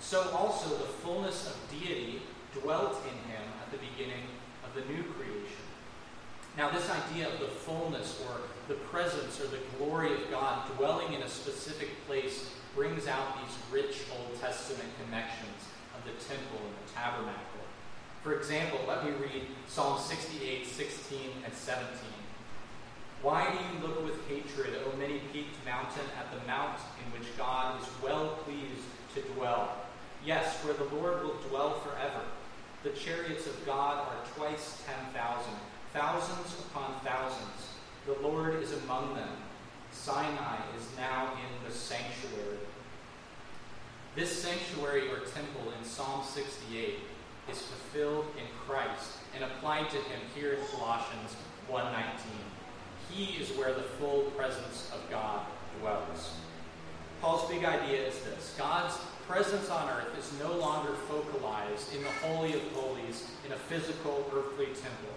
so 0.00 0.22
also 0.30 0.70
the 0.70 0.92
fullness 1.04 1.48
of 1.48 1.80
deity 1.80 2.22
dwelt 2.62 2.96
in 3.04 3.30
him 3.30 3.44
at 3.60 3.70
the 3.72 3.78
beginning 3.92 4.24
of 4.64 4.72
the 4.74 4.90
new 4.90 5.02
creation. 5.02 5.49
Now, 6.56 6.70
this 6.70 6.90
idea 6.90 7.28
of 7.28 7.38
the 7.38 7.46
fullness 7.46 8.20
or 8.26 8.40
the 8.68 8.74
presence 8.74 9.40
or 9.40 9.46
the 9.46 9.60
glory 9.78 10.12
of 10.12 10.30
God 10.30 10.70
dwelling 10.76 11.12
in 11.12 11.22
a 11.22 11.28
specific 11.28 11.88
place 12.06 12.50
brings 12.74 13.06
out 13.06 13.38
these 13.40 13.56
rich 13.72 14.02
Old 14.12 14.40
Testament 14.40 14.88
connections 15.04 15.68
of 15.96 16.04
the 16.04 16.12
temple 16.24 16.58
and 16.58 16.74
the 16.86 16.92
tabernacle. 16.92 17.50
For 18.22 18.36
example, 18.36 18.80
let 18.86 19.04
me 19.04 19.12
read 19.12 19.46
Psalm 19.66 19.98
68, 19.98 20.66
16, 20.66 21.18
and 21.44 21.54
17. 21.54 21.86
Why 23.22 23.50
do 23.50 23.56
you 23.56 23.86
look 23.86 24.04
with 24.04 24.26
hatred, 24.28 24.74
O 24.84 24.96
many 24.96 25.20
peaked 25.32 25.64
mountain, 25.64 26.04
at 26.18 26.30
the 26.32 26.46
mount 26.46 26.78
in 27.04 27.18
which 27.18 27.36
God 27.36 27.80
is 27.80 27.88
well 28.02 28.38
pleased 28.44 28.84
to 29.14 29.20
dwell? 29.34 29.72
Yes, 30.24 30.56
where 30.64 30.74
the 30.74 30.94
Lord 30.94 31.22
will 31.22 31.36
dwell 31.48 31.80
forever. 31.80 32.22
The 32.82 32.90
chariots 32.90 33.46
of 33.46 33.66
God 33.66 34.06
are 34.06 34.24
twice 34.36 34.82
ten 34.86 35.12
thousand, 35.12 35.54
thousands 35.92 36.54
upon 36.66 37.00
thousands. 37.04 37.70
The 38.06 38.16
Lord 38.26 38.62
is 38.62 38.72
among 38.84 39.14
them. 39.14 39.28
Sinai 39.92 40.56
is 40.76 40.86
now 40.96 41.32
in 41.34 41.68
the 41.68 41.74
sanctuary. 41.74 42.58
This 44.14 44.42
sanctuary 44.42 45.08
or 45.10 45.20
temple 45.20 45.72
in 45.78 45.84
Psalm 45.84 46.22
68 46.24 46.98
is 47.50 47.58
fulfilled 47.58 48.26
in 48.36 48.44
Christ 48.66 49.18
and 49.34 49.44
applied 49.44 49.90
to 49.90 49.96
him 49.96 50.20
here 50.34 50.54
in 50.54 50.66
Colossians 50.66 51.36
1:19. 51.68 52.16
He 53.10 53.42
is 53.42 53.50
where 53.56 53.74
the 53.74 53.82
full 53.82 54.22
presence 54.36 54.90
of 54.92 55.10
God 55.10 55.46
dwells. 55.80 56.34
Paul's 57.20 57.48
big 57.50 57.64
idea 57.64 58.06
is 58.06 58.18
this 58.20 58.54
God's 58.56 58.96
presence 59.26 59.68
on 59.70 59.88
earth 59.88 60.16
is 60.18 60.32
no 60.40 60.52
longer 60.54 60.94
focalized 61.08 61.94
in 61.94 62.02
the 62.02 62.10
Holy 62.26 62.54
of 62.54 62.62
Holies 62.72 63.26
in 63.44 63.52
a 63.52 63.56
physical 63.56 64.28
earthly 64.32 64.66
temple. 64.66 65.14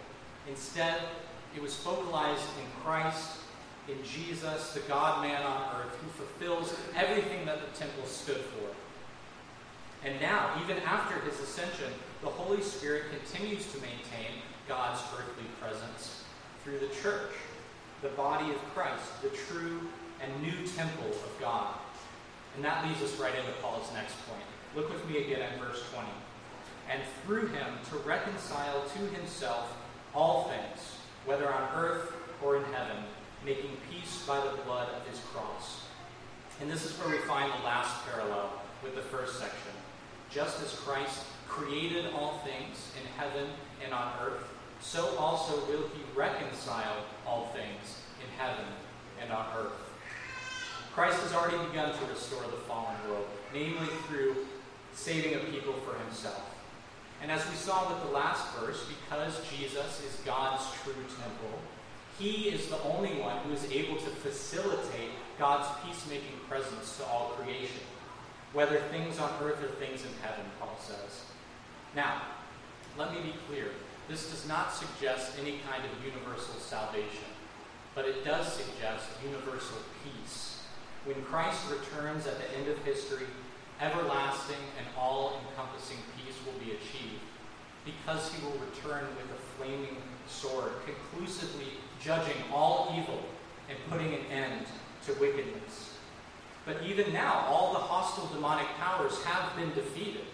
Instead, 0.47 0.99
it 1.55 1.61
was 1.61 1.75
focalized 1.75 2.47
in 2.59 2.83
Christ, 2.83 3.37
in 3.87 3.97
Jesus, 4.03 4.73
the 4.73 4.81
God 4.81 5.23
man 5.23 5.41
on 5.43 5.75
earth, 5.75 5.95
who 5.95 6.09
fulfills 6.09 6.75
everything 6.95 7.45
that 7.45 7.59
the 7.59 7.77
temple 7.77 8.05
stood 8.05 8.37
for. 8.37 8.69
And 10.05 10.19
now, 10.19 10.51
even 10.61 10.77
after 10.83 11.19
his 11.21 11.39
ascension, 11.39 11.91
the 12.21 12.29
Holy 12.29 12.61
Spirit 12.61 13.03
continues 13.09 13.71
to 13.71 13.77
maintain 13.77 14.41
God's 14.67 15.01
earthly 15.17 15.45
presence 15.61 16.23
through 16.63 16.79
the 16.79 16.93
church, 17.01 17.31
the 18.01 18.09
body 18.09 18.49
of 18.49 18.57
Christ, 18.73 19.21
the 19.21 19.29
true 19.29 19.79
and 20.21 20.41
new 20.41 20.67
temple 20.67 21.09
of 21.09 21.39
God. 21.39 21.75
And 22.55 22.63
that 22.65 22.85
leads 22.85 23.01
us 23.01 23.17
right 23.19 23.33
into 23.33 23.51
Paul's 23.61 23.91
next 23.93 24.15
point. 24.27 24.43
Look 24.75 24.91
with 24.91 25.07
me 25.09 25.23
again 25.23 25.41
at 25.41 25.59
verse 25.59 25.83
20. 25.93 26.07
And 26.91 27.01
through 27.23 27.47
him 27.47 27.67
to 27.89 27.97
reconcile 27.97 28.83
to 28.83 28.99
himself 29.15 29.75
all 30.15 30.49
things, 30.49 30.97
whether 31.25 31.51
on 31.51 31.69
earth 31.75 32.13
or 32.43 32.57
in 32.57 32.63
heaven, 32.65 32.97
making 33.45 33.71
peace 33.89 34.23
by 34.27 34.37
the 34.39 34.61
blood 34.63 34.89
of 34.89 35.07
his 35.07 35.19
cross. 35.33 35.85
And 36.61 36.69
this 36.69 36.85
is 36.85 36.97
where 36.99 37.09
we 37.09 37.17
find 37.23 37.51
the 37.51 37.65
last 37.65 38.05
parallel 38.05 38.53
with 38.83 38.95
the 38.95 39.01
first 39.01 39.39
section. 39.39 39.71
Just 40.29 40.61
as 40.61 40.73
Christ 40.79 41.25
created 41.47 42.05
all 42.13 42.39
things 42.45 42.91
in 42.99 43.07
heaven 43.17 43.49
and 43.83 43.93
on 43.93 44.13
earth, 44.21 44.47
so 44.81 45.15
also 45.17 45.57
will 45.67 45.89
he 45.89 46.01
reconcile 46.15 47.05
all 47.25 47.47
things 47.47 48.01
in 48.21 48.29
heaven 48.37 48.65
and 49.21 49.31
on 49.31 49.45
earth. 49.57 49.71
Christ 50.93 51.21
has 51.21 51.33
already 51.33 51.57
begun 51.69 51.91
to 51.91 52.05
restore 52.05 52.43
the 52.43 52.57
fallen 52.67 52.95
world, 53.07 53.25
namely 53.53 53.87
through 54.07 54.35
saving 54.93 55.35
a 55.35 55.39
people 55.39 55.73
for 55.73 55.97
himself. 56.03 56.52
And 57.23 57.31
as 57.31 57.49
we 57.49 57.55
saw 57.55 57.87
with 57.87 58.03
the 58.03 58.11
last 58.11 58.53
verse, 58.57 58.85
because 58.85 59.39
Jesus 59.49 60.03
is 60.03 60.19
God's 60.25 60.61
true 60.83 60.93
temple, 60.93 61.57
he 62.19 62.49
is 62.49 62.67
the 62.67 62.83
only 62.83 63.15
one 63.15 63.37
who 63.37 63.53
is 63.53 63.63
able 63.71 63.95
to 63.95 64.09
facilitate 64.09 65.11
God's 65.39 65.67
peacemaking 65.85 66.37
presence 66.49 66.97
to 66.97 67.05
all 67.05 67.29
creation, 67.39 67.81
whether 68.51 68.77
things 68.91 69.19
on 69.19 69.31
earth 69.41 69.63
or 69.63 69.69
things 69.79 70.01
in 70.03 70.11
heaven, 70.21 70.43
Paul 70.59 70.77
says. 70.81 71.23
Now, 71.95 72.21
let 72.97 73.13
me 73.13 73.21
be 73.21 73.33
clear. 73.47 73.67
This 74.09 74.29
does 74.29 74.45
not 74.45 74.73
suggest 74.73 75.31
any 75.39 75.59
kind 75.71 75.81
of 75.85 76.05
universal 76.05 76.55
salvation, 76.59 77.31
but 77.95 78.03
it 78.03 78.25
does 78.25 78.51
suggest 78.51 79.05
universal 79.25 79.77
peace 80.03 80.61
when 81.05 81.21
Christ 81.23 81.61
returns 81.71 82.27
at 82.27 82.37
the 82.37 82.57
end 82.57 82.67
of 82.67 82.77
history, 82.83 83.27
everlasting 83.79 84.63
and 84.77 84.87
all 84.97 85.39
encompassing 85.49 85.97
will 86.45 86.59
be 86.59 86.71
achieved 86.71 87.21
because 87.85 88.33
he 88.33 88.43
will 88.45 88.57
return 88.59 89.05
with 89.15 89.25
a 89.31 89.57
flaming 89.57 89.97
sword, 90.27 90.71
conclusively 90.85 91.67
judging 92.01 92.37
all 92.51 92.95
evil 92.97 93.19
and 93.69 93.77
putting 93.89 94.13
an 94.13 94.25
end 94.31 94.65
to 95.05 95.13
wickedness. 95.13 95.97
But 96.65 96.81
even 96.83 97.11
now, 97.11 97.45
all 97.47 97.73
the 97.73 97.79
hostile 97.79 98.27
demonic 98.33 98.67
powers 98.79 99.21
have 99.23 99.55
been 99.57 99.73
defeated. 99.73 100.25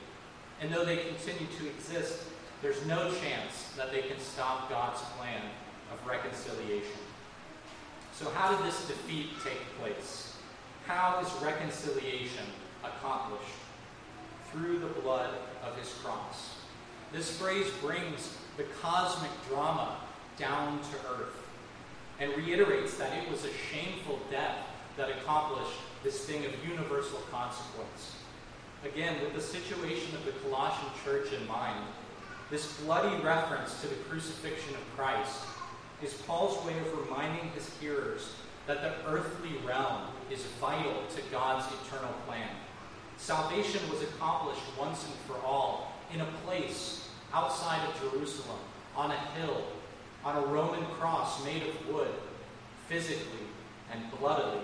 And 0.62 0.72
though 0.72 0.86
they 0.86 0.98
continue 0.98 1.48
to 1.60 1.68
exist, 1.68 2.20
there's 2.62 2.86
no 2.86 3.10
chance 3.10 3.72
that 3.78 3.92
they 3.92 4.02
can 4.02 4.20
stop 4.20 4.70
God's 4.70 5.02
plan 5.18 5.42
of 5.92 6.06
reconciliation. 6.08 7.00
So, 8.14 8.30
how 8.32 8.56
did 8.56 8.66
this 8.66 8.88
defeat 8.88 9.30
take 9.44 9.62
place? 9.80 10.36
How 10.86 11.22
is 11.22 11.32
reconciliation 11.42 12.44
accomplished? 12.84 13.59
Through 14.52 14.80
the 14.80 14.88
blood 15.02 15.30
of 15.64 15.78
his 15.78 15.94
cross. 16.04 16.56
This 17.12 17.38
phrase 17.38 17.68
brings 17.82 18.36
the 18.58 18.64
cosmic 18.82 19.32
drama 19.48 19.98
down 20.38 20.80
to 20.80 20.96
earth 21.12 21.36
and 22.20 22.36
reiterates 22.36 22.96
that 22.98 23.14
it 23.18 23.30
was 23.30 23.46
a 23.46 23.54
shameful 23.54 24.20
death 24.30 24.58
that 24.98 25.10
accomplished 25.10 25.80
this 26.04 26.26
thing 26.26 26.46
of 26.46 26.68
universal 26.68 27.20
consequence. 27.32 28.16
Again, 28.84 29.22
with 29.22 29.34
the 29.34 29.42
situation 29.42 30.16
of 30.16 30.26
the 30.26 30.32
Colossian 30.44 30.90
church 31.04 31.32
in 31.34 31.46
mind, 31.48 31.86
this 32.50 32.80
bloody 32.82 33.22
reference 33.24 33.80
to 33.82 33.88
the 33.88 33.96
crucifixion 34.10 34.74
of 34.74 34.98
Christ 34.98 35.44
is 36.02 36.14
Paul's 36.14 36.66
way 36.66 36.78
of 36.80 37.08
reminding 37.08 37.52
his 37.52 37.70
hearers 37.80 38.34
that 38.68 38.82
the 38.82 39.10
earthly 39.10 39.52
realm 39.66 40.04
is 40.32 40.44
vital 40.60 41.04
to 41.16 41.22
God's 41.32 41.66
eternal 41.86 42.14
plan. 42.26 42.50
Salvation 43.20 43.82
was 43.92 44.02
accomplished 44.02 44.62
once 44.80 45.06
and 45.06 45.14
for 45.28 45.46
all 45.46 45.94
in 46.14 46.22
a 46.22 46.26
place 46.46 47.10
outside 47.34 47.88
of 47.88 48.12
Jerusalem, 48.12 48.58
on 48.96 49.12
a 49.12 49.18
hill, 49.38 49.64
on 50.26 50.36
a 50.36 50.48
Roman 50.48 50.84
cross 51.00 51.44
made 51.46 51.64
of 51.64 51.90
wood, 51.90 52.12
physically 52.88 53.46
and 53.92 54.02
bloodily. 54.20 54.62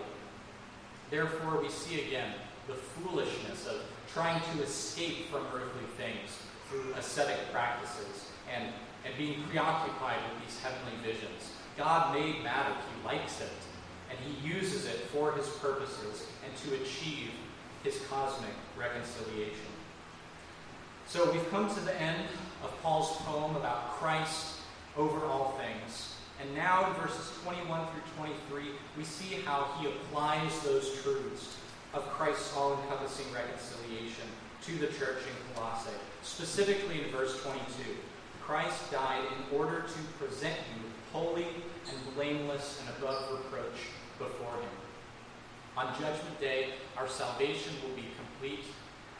Therefore, 1.12 1.62
we 1.62 1.70
see 1.70 2.02
again 2.02 2.34
the 2.68 2.74
foolishness 2.74 3.68
of 3.68 3.82
trying 4.12 4.42
to 4.54 4.64
escape 4.64 5.30
from 5.30 5.46
earthly 5.54 5.86
things 5.98 6.40
through 6.70 6.94
ascetic 6.98 7.38
practices 7.52 8.32
and, 8.52 8.70
and 9.06 9.16
being 9.18 9.44
preoccupied 9.44 10.18
with 10.32 10.44
these 10.44 10.60
heavenly 10.60 10.98
visions. 11.04 11.52
God 11.78 12.16
made 12.16 12.44
matter, 12.44 12.74
He 12.74 13.06
likes 13.06 13.42
it 13.42 13.52
and 14.10 14.20
he 14.20 14.48
uses 14.48 14.86
it 14.86 14.98
for 15.12 15.32
his 15.34 15.48
purposes 15.58 16.28
and 16.46 16.56
to 16.58 16.82
achieve 16.82 17.32
his 17.86 18.02
cosmic 18.10 18.50
reconciliation. 18.78 19.70
So 21.08 21.32
we've 21.32 21.50
come 21.52 21.74
to 21.74 21.80
the 21.82 22.02
end 22.02 22.28
of 22.64 22.82
Paul's 22.82 23.16
poem 23.18 23.56
about 23.56 23.92
Christ 23.92 24.58
over 24.98 25.24
all 25.26 25.60
things. 25.60 26.16
And 26.42 26.54
now 26.56 26.88
in 26.90 26.94
verses 27.00 27.32
21 27.44 27.88
through 27.88 28.02
23, 28.18 28.64
we 28.98 29.04
see 29.04 29.36
how 29.46 29.70
he 29.80 29.88
applies 29.88 30.60
those 30.62 31.02
truths 31.04 31.56
of 31.94 32.04
Christ's 32.10 32.58
all 32.58 32.74
encompassing 32.82 33.28
reconciliation 33.32 34.26
to 34.64 34.72
the 34.78 34.88
church 34.88 35.22
in 35.22 35.54
Colossae. 35.56 35.92
Specifically 36.24 37.04
in 37.04 37.12
verse 37.12 37.42
22, 37.44 37.62
Christ 38.42 38.92
died 38.92 39.24
in 39.24 39.58
order 39.58 39.82
to 39.82 40.26
present 40.26 40.58
you 40.76 40.82
holy 41.14 41.46
and 41.46 42.16
blameless 42.16 42.82
and 42.82 42.98
above 42.98 43.32
reproach 43.32 43.78
before 44.18 44.56
Him. 44.56 44.85
On 45.78 45.88
Judgment 46.00 46.40
Day, 46.40 46.70
our 46.98 47.08
salvation 47.08 47.74
will 47.84 47.96
be 47.96 48.08
complete 48.18 48.66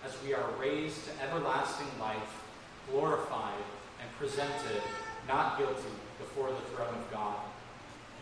as 0.06 0.14
we 0.26 0.34
are 0.34 0.50
raised 0.60 1.04
to 1.06 1.24
everlasting 1.24 1.88
life 2.00 2.42
glorified, 2.92 3.64
and 4.02 4.10
presented 4.18 4.82
not 5.28 5.58
guilty 5.58 5.90
before 6.20 6.50
the 6.50 6.76
throne 6.76 6.94
of 6.94 7.12
God. 7.12 7.38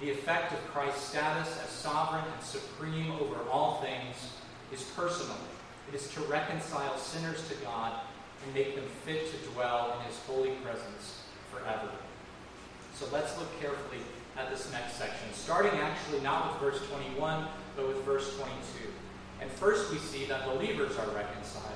The 0.02 0.12
effect 0.12 0.54
of 0.54 0.60
Christ's 0.68 1.04
status 1.04 1.60
as 1.64 1.70
sovereign 1.70 2.24
and 2.34 2.44
supreme 2.44 3.12
over 3.12 3.38
all 3.50 3.82
things 3.82 4.16
is 4.72 4.84
personal. 4.96 5.38
It 5.90 5.96
is 5.96 6.08
to 6.14 6.22
reconcile 6.22 6.98
sinners 6.98 7.48
to 7.50 7.56
God 7.56 8.02
and 8.46 8.54
make 8.54 8.76
them 8.76 8.86
fit 9.06 9.32
to 9.32 9.50
dwell 9.52 9.98
in 10.00 10.08
his 10.08 10.18
holy 10.26 10.52
presence 10.64 11.22
forever. 11.52 11.90
So 12.96 13.06
let's 13.12 13.38
look 13.38 13.60
carefully 13.60 14.02
at 14.38 14.50
this 14.50 14.72
next 14.72 14.94
section, 14.96 15.28
starting 15.34 15.80
actually 15.80 16.22
not 16.22 16.62
with 16.62 16.74
verse 16.74 16.90
21, 16.90 17.46
but 17.76 17.88
with 17.88 18.04
verse 18.04 18.36
22. 18.38 18.54
And 19.42 19.52
first 19.52 19.92
we 19.92 19.98
see 19.98 20.26
that 20.26 20.46
believers 20.46 20.98
are 20.98 21.08
reconciled. 21.08 21.74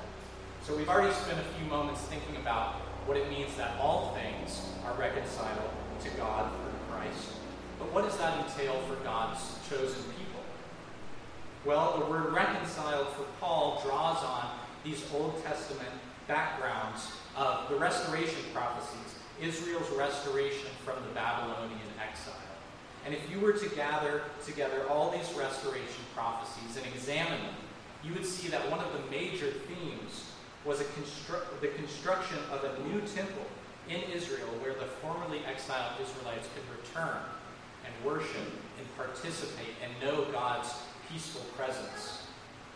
So 0.63 0.75
we've 0.75 0.89
already 0.89 1.13
spent 1.13 1.39
a 1.39 1.43
few 1.57 1.65
moments 1.69 2.01
thinking 2.01 2.35
about 2.37 2.75
what 3.05 3.17
it 3.17 3.29
means 3.29 3.55
that 3.55 3.77
all 3.79 4.15
things 4.15 4.61
are 4.85 4.93
reconciled 4.99 5.69
to 6.03 6.09
God 6.11 6.51
through 6.51 6.95
Christ. 6.95 7.29
But 7.79 7.93
what 7.93 8.03
does 8.03 8.17
that 8.17 8.45
entail 8.45 8.79
for 8.81 8.95
God's 9.03 9.39
chosen 9.69 10.03
people? 10.17 10.41
Well, 11.65 11.99
the 11.99 12.05
word 12.05 12.33
reconciled 12.33 13.07
for 13.09 13.23
Paul 13.39 13.81
draws 13.83 14.23
on 14.23 14.49
these 14.83 15.03
Old 15.13 15.41
Testament 15.43 15.89
backgrounds 16.27 17.11
of 17.35 17.69
the 17.69 17.75
restoration 17.75 18.39
prophecies, 18.53 19.15
Israel's 19.41 19.89
restoration 19.91 20.67
from 20.83 20.95
the 21.07 21.13
Babylonian 21.13 21.79
exile. 22.01 22.33
And 23.05 23.13
if 23.13 23.29
you 23.31 23.39
were 23.39 23.53
to 23.53 23.69
gather 23.69 24.21
together 24.45 24.83
all 24.89 25.11
these 25.11 25.31
restoration 25.33 26.03
prophecies 26.13 26.77
and 26.77 26.85
examine 26.93 27.41
them, 27.41 27.55
you 28.03 28.13
would 28.13 28.25
see 28.25 28.47
that 28.49 28.69
one 28.69 28.79
of 28.79 28.91
the 28.93 29.09
major 29.09 29.51
themes 29.51 30.31
was 30.65 30.79
constru- 30.79 31.45
the 31.61 31.69
construction 31.69 32.37
of 32.51 32.63
a 32.63 32.87
new 32.89 33.01
temple 33.01 33.45
in 33.89 34.01
Israel 34.11 34.47
where 34.61 34.73
the 34.73 34.85
formerly 35.01 35.39
exiled 35.45 35.93
Israelites 36.01 36.47
could 36.53 36.67
return 36.77 37.17
and 37.85 37.93
worship 38.05 38.47
and 38.77 38.97
participate 38.97 39.75
and 39.81 39.91
know 40.01 40.25
God's 40.31 40.73
peaceful 41.09 41.45
presence. 41.55 42.23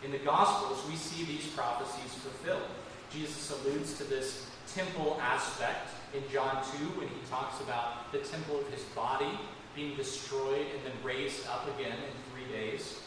In 0.04 0.10
the 0.10 0.18
Gospels, 0.18 0.82
we 0.88 0.96
see 0.96 1.24
these 1.24 1.46
prophecies 1.48 2.12
fulfilled. 2.14 2.68
Jesus 3.12 3.50
alludes 3.50 3.96
to 3.98 4.04
this 4.04 4.46
temple 4.74 5.18
aspect 5.20 5.90
in 6.14 6.22
John 6.32 6.64
2 6.78 6.98
when 6.98 7.08
he 7.08 7.20
talks 7.28 7.60
about 7.60 8.10
the 8.10 8.18
temple 8.18 8.58
of 8.58 8.66
his 8.68 8.82
body 8.96 9.38
being 9.74 9.96
destroyed 9.96 10.66
and 10.74 10.84
then 10.84 10.92
raised 11.04 11.46
up 11.46 11.66
again 11.78 11.92
in 11.92 12.32
three 12.32 12.52
days. 12.52 13.00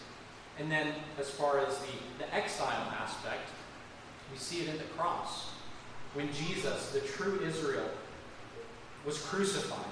And 0.59 0.71
then, 0.71 0.93
as 1.19 1.29
far 1.29 1.59
as 1.59 1.77
the, 1.79 2.23
the 2.23 2.33
exile 2.33 2.91
aspect, 2.99 3.49
we 4.31 4.37
see 4.37 4.61
it 4.61 4.69
in 4.69 4.77
the 4.77 4.83
cross. 4.97 5.49
When 6.13 6.31
Jesus, 6.33 6.91
the 6.91 7.01
true 7.01 7.41
Israel, 7.45 7.89
was 9.05 9.21
crucified, 9.21 9.85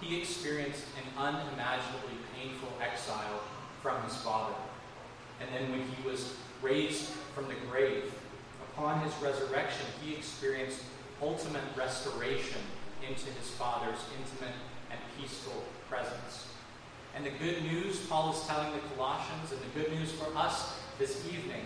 he 0.00 0.18
experienced 0.18 0.82
an 0.96 1.22
unimaginably 1.22 2.16
painful 2.34 2.68
exile 2.80 3.40
from 3.82 4.02
his 4.02 4.16
Father. 4.16 4.54
And 5.40 5.48
then 5.54 5.70
when 5.70 5.82
he 5.88 6.08
was 6.08 6.34
raised 6.62 7.10
from 7.34 7.48
the 7.48 7.54
grave, 7.70 8.12
upon 8.72 9.00
his 9.00 9.12
resurrection, 9.22 9.86
he 10.02 10.14
experienced 10.14 10.82
ultimate 11.22 11.62
restoration 11.76 12.60
into 13.06 13.26
his 13.26 13.48
Father's 13.50 13.98
intimate 14.18 14.54
and 14.96 15.22
peaceful 15.22 15.62
presence. 15.88 16.48
And 17.14 17.24
the 17.24 17.30
good 17.30 17.62
news 17.62 18.00
Paul 18.06 18.32
is 18.32 18.46
telling 18.46 18.72
the 18.72 18.80
Colossians, 18.94 19.52
and 19.52 19.60
the 19.60 19.80
good 19.80 19.92
news 19.98 20.12
for 20.12 20.36
us 20.36 20.78
this 20.98 21.26
evening, 21.26 21.64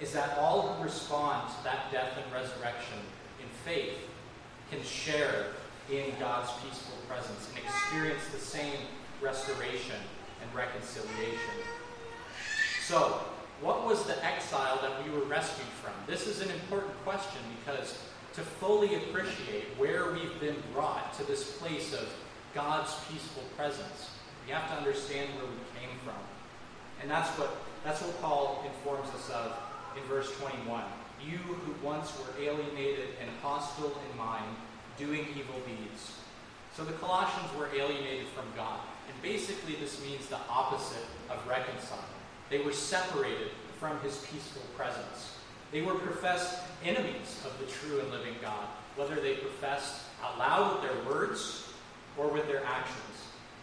is 0.00 0.12
that 0.12 0.36
all 0.38 0.72
who 0.72 0.84
respond 0.84 1.48
to 1.48 1.64
that 1.64 1.90
death 1.92 2.12
and 2.22 2.32
resurrection 2.32 2.98
in 3.40 3.48
faith 3.64 3.96
can 4.70 4.82
share 4.82 5.46
in 5.90 6.12
God's 6.18 6.50
peaceful 6.62 6.96
presence 7.08 7.48
and 7.50 7.64
experience 7.64 8.22
the 8.32 8.38
same 8.38 8.76
restoration 9.20 9.96
and 10.42 10.54
reconciliation. 10.54 11.54
So, 12.86 13.20
what 13.60 13.86
was 13.86 14.04
the 14.04 14.22
exile 14.24 14.78
that 14.82 15.04
we 15.04 15.10
were 15.10 15.24
rescued 15.24 15.68
from? 15.82 15.92
This 16.06 16.26
is 16.26 16.42
an 16.42 16.50
important 16.50 16.92
question 17.04 17.40
because 17.58 17.98
to 18.34 18.40
fully 18.40 18.96
appreciate 18.96 19.64
where 19.78 20.12
we've 20.12 20.38
been 20.40 20.56
brought 20.74 21.14
to 21.14 21.24
this 21.24 21.56
place 21.58 21.94
of 21.94 22.08
God's 22.54 22.94
peaceful 23.10 23.42
presence, 23.56 24.10
we 24.46 24.52
have 24.52 24.68
to 24.70 24.76
understand 24.76 25.28
where 25.36 25.46
we 25.46 25.58
came 25.80 25.90
from. 26.04 26.20
And 27.02 27.10
that's 27.10 27.28
what, 27.38 27.50
that's 27.82 28.00
what 28.00 28.20
Paul 28.22 28.64
informs 28.64 29.08
us 29.10 29.30
of 29.30 29.56
in 29.96 30.02
verse 30.04 30.30
21. 30.38 30.82
You 31.24 31.38
who 31.38 31.74
once 31.84 32.12
were 32.18 32.42
alienated 32.42 33.08
and 33.20 33.30
hostile 33.42 33.92
in 34.10 34.18
mind, 34.18 34.56
doing 34.96 35.26
evil 35.36 35.60
deeds. 35.66 36.12
So 36.76 36.84
the 36.84 36.92
Colossians 36.94 37.50
were 37.58 37.68
alienated 37.74 38.26
from 38.28 38.44
God. 38.56 38.80
And 39.08 39.22
basically, 39.22 39.74
this 39.76 40.00
means 40.02 40.26
the 40.26 40.38
opposite 40.48 41.04
of 41.30 41.46
reconciled. 41.48 42.02
They 42.50 42.58
were 42.58 42.72
separated 42.72 43.48
from 43.80 43.98
his 44.00 44.18
peaceful 44.30 44.62
presence. 44.76 45.36
They 45.72 45.82
were 45.82 45.94
professed 45.94 46.60
enemies 46.84 47.42
of 47.44 47.58
the 47.58 47.66
true 47.66 48.00
and 48.00 48.10
living 48.10 48.34
God, 48.40 48.66
whether 48.96 49.16
they 49.16 49.34
professed 49.34 50.02
out 50.22 50.38
loud 50.38 50.74
with 50.74 50.90
their 50.90 51.12
words 51.12 51.73
or 52.16 52.28
with 52.28 52.46
their 52.46 52.64
actions. 52.64 52.98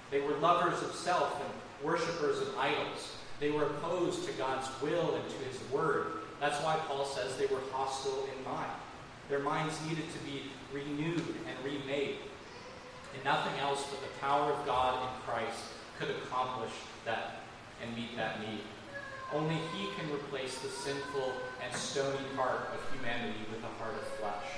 They 0.09 0.21
were 0.21 0.35
lovers 0.37 0.81
of 0.81 0.93
self 0.93 1.41
and 1.41 1.85
worshippers 1.85 2.39
of 2.39 2.57
idols. 2.57 3.15
They 3.39 3.49
were 3.49 3.63
opposed 3.63 4.25
to 4.25 4.31
God's 4.33 4.67
will 4.81 5.15
and 5.15 5.29
to 5.29 5.37
his 5.49 5.71
word. 5.71 6.07
That's 6.39 6.61
why 6.63 6.75
Paul 6.87 7.05
says 7.05 7.37
they 7.37 7.47
were 7.47 7.61
hostile 7.71 8.27
in 8.37 8.43
mind. 8.43 8.71
Their 9.29 9.39
minds 9.39 9.79
needed 9.87 10.05
to 10.11 10.19
be 10.19 10.43
renewed 10.73 11.23
and 11.47 11.55
remade. 11.63 12.17
And 13.13 13.23
nothing 13.23 13.57
else 13.59 13.85
but 13.89 14.01
the 14.01 14.19
power 14.19 14.51
of 14.51 14.65
God 14.65 15.01
in 15.03 15.21
Christ 15.21 15.63
could 15.97 16.09
accomplish 16.09 16.71
that 17.05 17.41
and 17.81 17.95
meet 17.95 18.15
that 18.17 18.39
need. 18.41 18.61
Only 19.33 19.55
He 19.73 19.87
can 19.97 20.11
replace 20.11 20.57
the 20.59 20.69
sinful 20.69 21.31
and 21.63 21.73
stony 21.73 22.19
heart 22.35 22.69
of 22.73 22.81
humanity 22.93 23.39
with 23.49 23.63
a 23.63 23.83
heart 23.83 23.95
of 23.95 24.07
flesh. 24.19 24.49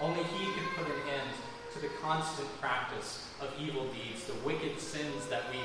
Only 0.00 0.22
He 0.22 0.44
can 0.52 0.64
put 0.76 0.86
an 0.86 1.00
end 1.08 1.32
to 1.74 1.80
the 1.80 1.88
constant 2.00 2.48
practice 2.60 3.28
of 3.40 3.48
evil 3.60 3.86
deeds, 3.86 4.24
the 4.24 4.34
wicked 4.46 4.78
sins 4.78 5.26
that 5.28 5.42
we 5.50 5.58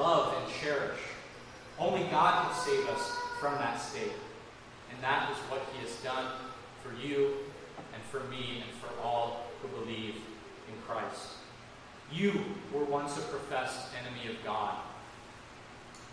love 0.00 0.34
and 0.36 0.52
cherish. 0.60 0.98
Only 1.78 2.04
God 2.10 2.46
can 2.46 2.54
save 2.54 2.86
us 2.88 3.16
from 3.40 3.54
that 3.54 3.80
state. 3.80 4.12
And 4.90 5.02
that 5.02 5.30
is 5.30 5.36
what 5.50 5.62
He 5.72 5.86
has 5.86 5.94
done 6.02 6.32
for 6.82 6.92
you 7.06 7.34
and 7.94 8.02
for 8.10 8.20
me 8.30 8.62
and 8.62 8.80
for 8.80 9.00
all 9.02 9.46
who 9.62 9.68
believe 9.68 10.14
in 10.14 10.74
Christ. 10.86 11.28
You 12.12 12.32
were 12.72 12.84
once 12.84 13.16
a 13.18 13.22
professed 13.22 13.88
enemy 14.00 14.34
of 14.34 14.44
God. 14.44 14.76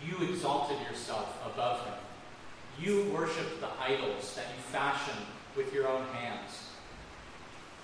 You 0.04 0.26
exalted 0.28 0.76
yourself 0.90 1.42
above 1.46 1.84
him. 1.84 1.94
You 2.78 3.10
worshiped 3.12 3.60
the 3.60 3.70
idols 3.80 4.34
that 4.34 4.44
you 4.54 4.62
fashioned 4.70 5.24
with 5.56 5.72
your 5.72 5.88
own 5.88 6.04
hands. 6.08 6.70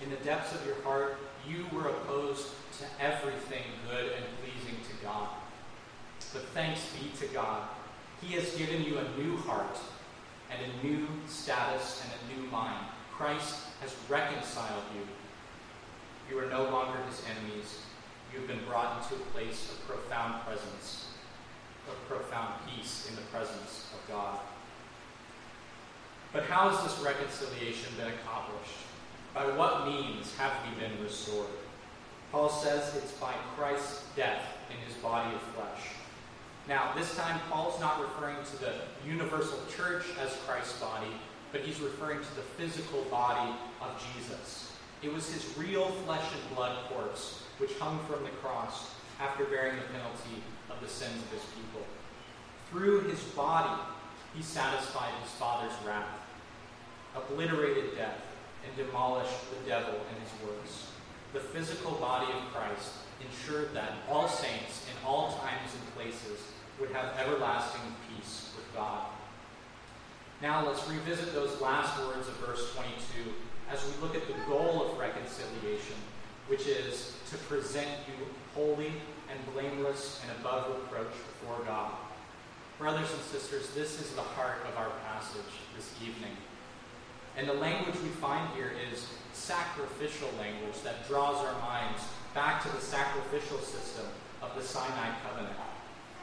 In 0.02 0.10
the 0.10 0.16
depths 0.16 0.54
of 0.54 0.66
your 0.66 0.80
heart, 0.82 1.16
you 1.48 1.66
were 1.72 1.88
opposed 1.88 2.48
to 2.78 2.84
everything 3.00 3.62
good 3.90 4.12
and 4.12 4.24
pleasing 4.42 4.78
to 4.88 5.04
God. 5.04 5.28
But 6.32 6.42
thanks 6.54 6.80
be 6.98 7.10
to 7.26 7.32
God, 7.32 7.68
He 8.20 8.34
has 8.34 8.54
given 8.56 8.82
you 8.82 8.98
a 8.98 9.20
new 9.20 9.36
heart 9.36 9.78
and 10.50 10.60
a 10.60 10.86
new 10.86 11.06
status 11.26 12.02
and 12.04 12.12
a 12.12 12.40
new 12.40 12.50
mind. 12.50 12.86
Christ 13.12 13.56
has 13.80 13.94
reconciled 14.08 14.84
you. 14.94 15.06
You 16.30 16.42
are 16.42 16.48
no 16.48 16.64
longer 16.64 16.98
His 17.08 17.22
enemies. 17.30 17.80
You 18.32 18.40
have 18.40 18.48
been 18.48 18.64
brought 18.66 19.02
into 19.02 19.22
a 19.22 19.26
place 19.26 19.70
of 19.70 19.86
profound 19.86 20.42
presence 20.46 21.06
of 21.88 22.08
profound 22.08 22.54
peace 22.66 23.08
in 23.08 23.16
the 23.16 23.22
presence 23.22 23.90
of 23.92 24.08
God. 24.08 24.38
But 26.32 26.44
how 26.44 26.70
has 26.70 26.82
this 26.84 27.04
reconciliation 27.04 27.92
been 27.96 28.08
accomplished? 28.08 28.86
By 29.34 29.44
what 29.56 29.86
means 29.86 30.36
have 30.36 30.52
we 30.64 30.78
been 30.78 31.02
restored? 31.02 31.48
Paul 32.30 32.50
says 32.50 32.94
it's 32.96 33.12
by 33.12 33.32
Christ's 33.56 34.04
death 34.14 34.42
in 34.70 34.76
his 34.86 34.94
body 35.02 35.34
of 35.34 35.40
flesh. 35.54 35.88
Now, 36.68 36.92
this 36.94 37.16
time, 37.16 37.40
Paul's 37.50 37.80
not 37.80 38.00
referring 38.00 38.36
to 38.44 38.60
the 38.60 38.72
universal 39.06 39.58
church 39.74 40.04
as 40.20 40.36
Christ's 40.46 40.78
body, 40.80 41.08
but 41.50 41.62
he's 41.62 41.80
referring 41.80 42.18
to 42.20 42.34
the 42.36 42.42
physical 42.42 43.02
body 43.04 43.52
of 43.80 44.04
Jesus. 44.14 44.72
It 45.02 45.12
was 45.12 45.32
his 45.32 45.56
real 45.56 45.86
flesh 46.04 46.24
and 46.32 46.56
blood 46.56 46.76
corpse 46.90 47.42
which 47.58 47.76
hung 47.78 47.98
from 48.06 48.22
the 48.24 48.30
cross 48.42 48.94
after 49.18 49.44
bearing 49.44 49.76
the 49.76 49.98
penalty 49.98 50.42
of 50.70 50.80
the 50.80 50.88
sins 50.88 51.22
of 51.22 51.30
his 51.32 51.48
people. 51.54 51.86
Through 52.70 53.08
his 53.10 53.20
body, 53.34 53.80
he 54.34 54.42
satisfied 54.42 55.12
his 55.22 55.32
Father's 55.32 55.76
wrath, 55.86 56.06
obliterated 57.16 57.96
death, 57.96 58.20
and 58.66 58.76
demolished 58.76 59.50
the 59.50 59.68
devil 59.68 59.94
and 59.94 60.22
his 60.22 60.32
works. 60.46 60.86
The 61.32 61.40
physical 61.40 61.92
body 61.92 62.30
of 62.32 62.52
Christ 62.52 62.92
ensured 63.24 63.74
that 63.74 63.92
all 64.10 64.28
saints 64.28 64.86
in 64.90 65.06
all 65.06 65.38
times 65.40 65.72
and 65.72 65.94
places 65.94 66.40
would 66.80 66.90
have 66.90 67.14
everlasting 67.18 67.94
peace 68.08 68.52
with 68.56 68.66
God. 68.74 69.06
Now 70.40 70.66
let's 70.66 70.88
revisit 70.88 71.32
those 71.32 71.60
last 71.60 71.96
words 72.06 72.26
of 72.28 72.34
verse 72.36 72.74
22 72.74 73.30
as 73.70 73.80
we 73.84 74.02
look 74.02 74.16
at 74.16 74.26
the 74.26 74.34
goal 74.48 74.90
of 74.90 74.98
reconciliation, 74.98 75.96
which 76.48 76.66
is 76.66 77.16
to 77.30 77.36
present 77.38 77.88
you 78.08 78.26
holy 78.54 78.92
and 79.30 79.54
blameless 79.54 80.20
and 80.22 80.40
above 80.40 80.68
reproach 80.68 81.12
before 81.12 81.64
God. 81.64 81.92
Brothers 82.78 83.12
and 83.12 83.22
sisters, 83.22 83.70
this 83.74 84.00
is 84.00 84.10
the 84.12 84.22
heart 84.22 84.58
of 84.68 84.76
our 84.76 84.90
passage 85.06 85.54
this 85.76 85.94
evening. 86.02 86.36
And 87.36 87.48
the 87.48 87.54
language 87.54 87.94
we 88.02 88.08
find 88.10 88.48
here 88.54 88.72
is 88.92 89.06
sacrificial 89.32 90.28
language 90.38 90.80
that 90.84 91.06
draws 91.08 91.36
our 91.44 91.58
minds 91.60 92.02
back 92.34 92.62
to 92.62 92.68
the 92.68 92.80
sacrificial 92.80 93.58
system 93.58 94.06
of 94.42 94.54
the 94.54 94.62
Sinai 94.62 95.10
covenant. 95.26 95.56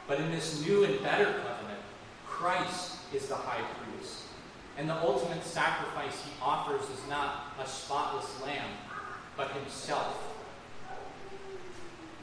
But 0.06 0.20
in 0.20 0.30
this 0.30 0.64
new 0.64 0.84
and 0.84 1.02
better 1.02 1.24
covenant, 1.24 1.80
Christ 2.26 2.96
is 3.12 3.26
the 3.26 3.34
high 3.34 3.62
priest. 3.62 4.22
And 4.78 4.88
the 4.88 4.96
ultimate 4.96 5.44
sacrifice 5.44 6.14
he 6.24 6.30
offers 6.40 6.82
is 6.82 7.08
not 7.08 7.54
a 7.60 7.66
spotless 7.66 8.40
lamb, 8.42 8.70
but 9.36 9.50
himself. 9.50 10.16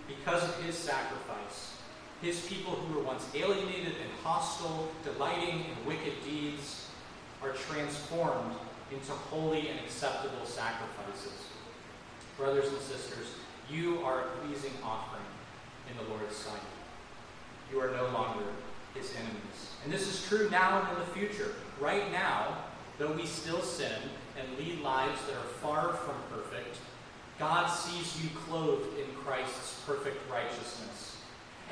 Because 0.07 0.43
of 0.43 0.63
his 0.63 0.75
sacrifice, 0.75 1.75
his 2.21 2.39
people 2.47 2.73
who 2.73 2.95
were 2.95 3.03
once 3.03 3.27
alienated 3.35 3.93
and 4.01 4.11
hostile, 4.23 4.89
delighting 5.03 5.65
in 5.65 5.85
wicked 5.85 6.13
deeds, 6.23 6.87
are 7.43 7.51
transformed 7.51 8.55
into 8.91 9.11
holy 9.11 9.69
and 9.69 9.79
acceptable 9.79 10.45
sacrifices. 10.45 11.45
Brothers 12.37 12.67
and 12.69 12.79
sisters, 12.79 13.27
you 13.69 13.99
are 14.03 14.21
a 14.21 14.27
pleasing 14.37 14.71
offering 14.83 15.23
in 15.89 15.97
the 15.97 16.09
Lord's 16.11 16.35
sight. 16.35 16.61
You 17.71 17.79
are 17.81 17.91
no 17.91 18.07
longer 18.09 18.45
his 18.93 19.13
enemies. 19.15 19.71
And 19.83 19.93
this 19.93 20.07
is 20.07 20.27
true 20.27 20.49
now 20.49 20.81
and 20.81 20.89
in 20.93 20.99
the 20.99 21.27
future. 21.27 21.53
Right 21.79 22.11
now, 22.11 22.57
though 22.97 23.11
we 23.11 23.25
still 23.25 23.61
sin 23.61 23.91
and 24.39 24.57
lead 24.57 24.81
lives 24.81 25.19
that 25.27 25.35
are 25.35 25.49
far 25.61 25.93
from 25.93 26.15
perfect, 26.31 26.77
God 27.39 27.67
sees 27.67 28.23
you 28.23 28.29
clothed 28.47 28.97
in 28.97 29.05
Christ's 29.23 29.81
perfect 29.85 30.17
righteousness. 30.31 31.17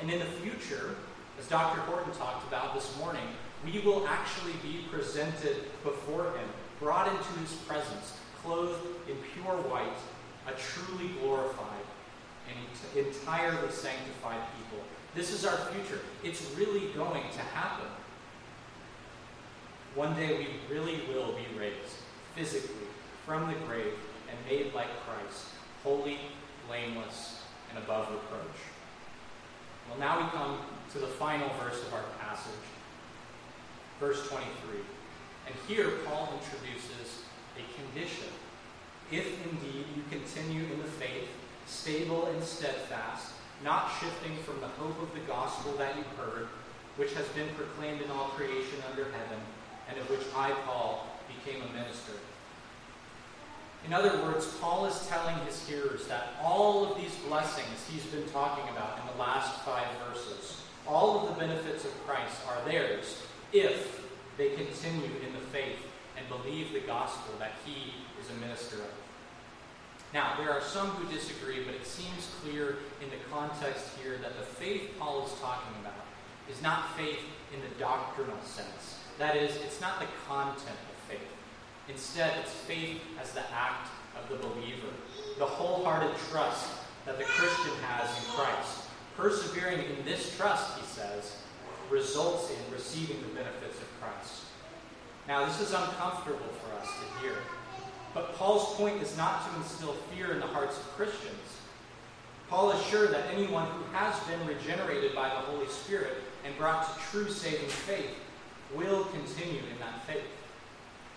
And 0.00 0.10
in 0.10 0.18
the 0.18 0.26
future, 0.26 0.94
as 1.38 1.48
Dr. 1.48 1.80
Horton 1.82 2.12
talked 2.12 2.46
about 2.46 2.74
this 2.74 2.96
morning, 2.98 3.26
we 3.64 3.80
will 3.80 4.06
actually 4.06 4.52
be 4.62 4.84
presented 4.90 5.56
before 5.82 6.24
Him, 6.24 6.48
brought 6.80 7.08
into 7.08 7.40
His 7.40 7.52
presence, 7.66 8.14
clothed 8.42 8.80
in 9.08 9.16
pure 9.32 9.56
white, 9.68 9.98
a 10.46 10.52
truly 10.52 11.12
glorified 11.20 11.84
and 12.48 13.06
entirely 13.06 13.70
sanctified 13.70 14.40
people. 14.56 14.84
This 15.14 15.32
is 15.32 15.44
our 15.44 15.56
future. 15.72 16.00
It's 16.22 16.50
really 16.56 16.92
going 16.92 17.24
to 17.32 17.40
happen. 17.40 17.86
One 19.94 20.14
day 20.14 20.36
we 20.38 20.74
really 20.74 21.00
will 21.08 21.32
be 21.32 21.58
raised 21.58 21.96
physically 22.34 22.86
from 23.24 23.48
the 23.48 23.54
grave 23.66 23.94
and 24.28 24.38
made 24.46 24.74
like 24.74 24.88
Christ, 25.06 25.46
holy, 25.82 26.18
blameless, 26.68 27.42
and 27.70 27.82
above 27.82 28.12
reproach. 28.12 28.56
Well, 29.88 29.98
now 29.98 30.20
we 30.20 30.28
come 30.30 30.58
to 30.92 30.98
the 30.98 31.06
final 31.06 31.48
verse 31.60 31.80
of 31.86 31.94
our 31.94 32.04
passage, 32.20 32.52
verse 33.98 34.28
23. 34.28 34.80
And 35.46 35.54
here 35.68 35.90
Paul 36.04 36.34
introduces 36.40 37.22
a 37.56 37.64
condition. 37.80 38.28
If 39.10 39.26
indeed 39.46 39.86
you 39.94 40.02
continue 40.10 40.64
in 40.64 40.82
the 40.82 40.88
faith, 40.88 41.28
stable 41.66 42.26
and 42.26 42.42
steadfast, 42.42 43.32
not 43.64 43.90
shifting 44.00 44.36
from 44.44 44.60
the 44.60 44.68
hope 44.68 45.00
of 45.00 45.14
the 45.14 45.20
gospel 45.20 45.72
that 45.78 45.96
you 45.96 46.04
heard, 46.18 46.48
which 46.96 47.12
has 47.14 47.26
been 47.28 47.48
proclaimed 47.54 48.02
in 48.02 48.10
all 48.10 48.28
creation 48.30 48.82
under 48.90 49.04
heaven, 49.04 49.40
and 49.88 49.98
of 49.98 50.10
which 50.10 50.26
I, 50.34 50.50
Paul, 50.66 51.06
became 51.28 51.62
a 51.62 51.72
minister. 51.72 52.12
In 53.86 53.92
other 53.92 54.20
words, 54.22 54.46
Paul 54.60 54.86
is 54.86 55.06
telling 55.06 55.36
his 55.46 55.66
hearers 55.68 56.06
that 56.08 56.34
all 56.42 56.90
of 56.90 57.00
these 57.00 57.14
blessings 57.28 57.86
he's 57.88 58.04
been 58.06 58.28
talking 58.30 58.68
about 58.70 58.98
in 58.98 59.14
the 59.14 59.22
last 59.22 59.60
five 59.60 59.86
verses, 60.08 60.62
all 60.86 61.20
of 61.20 61.28
the 61.28 61.40
benefits 61.40 61.84
of 61.84 62.06
Christ 62.06 62.36
are 62.48 62.68
theirs 62.68 63.22
if 63.52 64.05
they 64.36 64.50
continue 64.50 65.10
in 65.26 65.32
the 65.32 65.44
faith 65.52 65.78
and 66.16 66.28
believe 66.28 66.72
the 66.72 66.80
gospel 66.80 67.34
that 67.38 67.52
he 67.64 67.94
is 68.20 68.30
a 68.30 68.40
minister 68.40 68.76
of. 68.76 68.90
Now, 70.14 70.34
there 70.38 70.50
are 70.50 70.62
some 70.62 70.88
who 70.88 71.12
disagree, 71.12 71.64
but 71.64 71.74
it 71.74 71.86
seems 71.86 72.30
clear 72.42 72.76
in 73.02 73.10
the 73.10 73.22
context 73.30 73.90
here 74.02 74.18
that 74.22 74.36
the 74.38 74.44
faith 74.44 74.94
Paul 74.98 75.26
is 75.26 75.32
talking 75.40 75.74
about 75.80 76.06
is 76.50 76.62
not 76.62 76.96
faith 76.96 77.20
in 77.52 77.60
the 77.60 77.78
doctrinal 77.78 78.40
sense. 78.42 79.00
That 79.18 79.36
is, 79.36 79.56
it's 79.56 79.80
not 79.80 79.98
the 80.00 80.06
content 80.28 80.60
of 80.68 80.96
faith. 81.08 81.28
Instead, 81.88 82.32
it's 82.40 82.52
faith 82.52 83.00
as 83.20 83.32
the 83.32 83.42
act 83.52 83.88
of 84.16 84.28
the 84.28 84.46
believer, 84.46 84.88
the 85.38 85.46
wholehearted 85.46 86.16
trust 86.30 86.70
that 87.04 87.18
the 87.18 87.24
Christian 87.24 87.74
has 87.82 88.08
in 88.18 88.32
Christ. 88.32 88.84
Persevering 89.16 89.80
in 89.80 90.04
this 90.04 90.36
trust, 90.36 90.78
he 90.78 90.86
says, 90.86 91.36
results 91.90 92.50
in 92.50 92.74
receiving 92.74 93.20
the 93.22 93.34
benefits 93.34 93.78
of 93.78 94.00
Christ. 94.00 94.44
Now, 95.28 95.44
this 95.46 95.60
is 95.60 95.72
uncomfortable 95.72 96.50
for 96.62 96.80
us 96.80 96.88
to 96.88 97.20
hear. 97.20 97.36
But 98.14 98.34
Paul's 98.36 98.74
point 98.76 99.02
is 99.02 99.16
not 99.16 99.48
to 99.48 99.56
instill 99.58 99.94
fear 100.14 100.32
in 100.32 100.40
the 100.40 100.46
hearts 100.46 100.78
of 100.78 100.84
Christians. 100.96 101.60
Paul 102.48 102.70
is 102.70 102.82
sure 102.86 103.08
that 103.08 103.26
anyone 103.34 103.66
who 103.66 103.82
has 103.92 104.18
been 104.20 104.46
regenerated 104.46 105.14
by 105.14 105.28
the 105.28 105.34
Holy 105.34 105.66
Spirit 105.66 106.14
and 106.44 106.56
brought 106.56 106.86
to 106.86 107.04
true 107.10 107.28
saving 107.28 107.68
faith 107.68 108.14
will 108.74 109.04
continue 109.04 109.60
in 109.60 109.78
that 109.80 110.06
faith. 110.06 110.22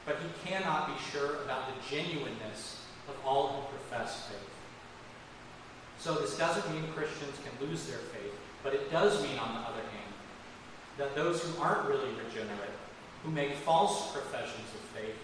But 0.05 0.17
he 0.17 0.49
cannot 0.49 0.87
be 0.87 0.93
sure 1.11 1.43
about 1.43 1.67
the 1.67 1.95
genuineness 1.95 2.83
of 3.07 3.15
all 3.23 3.47
who 3.47 3.77
profess 3.77 4.27
faith. 4.27 4.49
So 5.99 6.15
this 6.15 6.37
doesn't 6.37 6.73
mean 6.73 6.91
Christians 6.93 7.35
can 7.43 7.67
lose 7.67 7.85
their 7.85 7.97
faith, 7.97 8.33
but 8.63 8.73
it 8.73 8.91
does 8.91 9.21
mean, 9.21 9.37
on 9.37 9.53
the 9.53 9.61
other 9.61 9.81
hand, 9.81 10.08
that 10.99 11.15
those 11.15 11.41
who 11.41 11.61
aren't 11.61 11.87
really 11.87 12.09
regenerate, 12.09 12.77
who 13.23 13.31
make 13.31 13.55
false 13.55 14.11
professions 14.11 14.67
of 14.75 15.01
faith, 15.01 15.15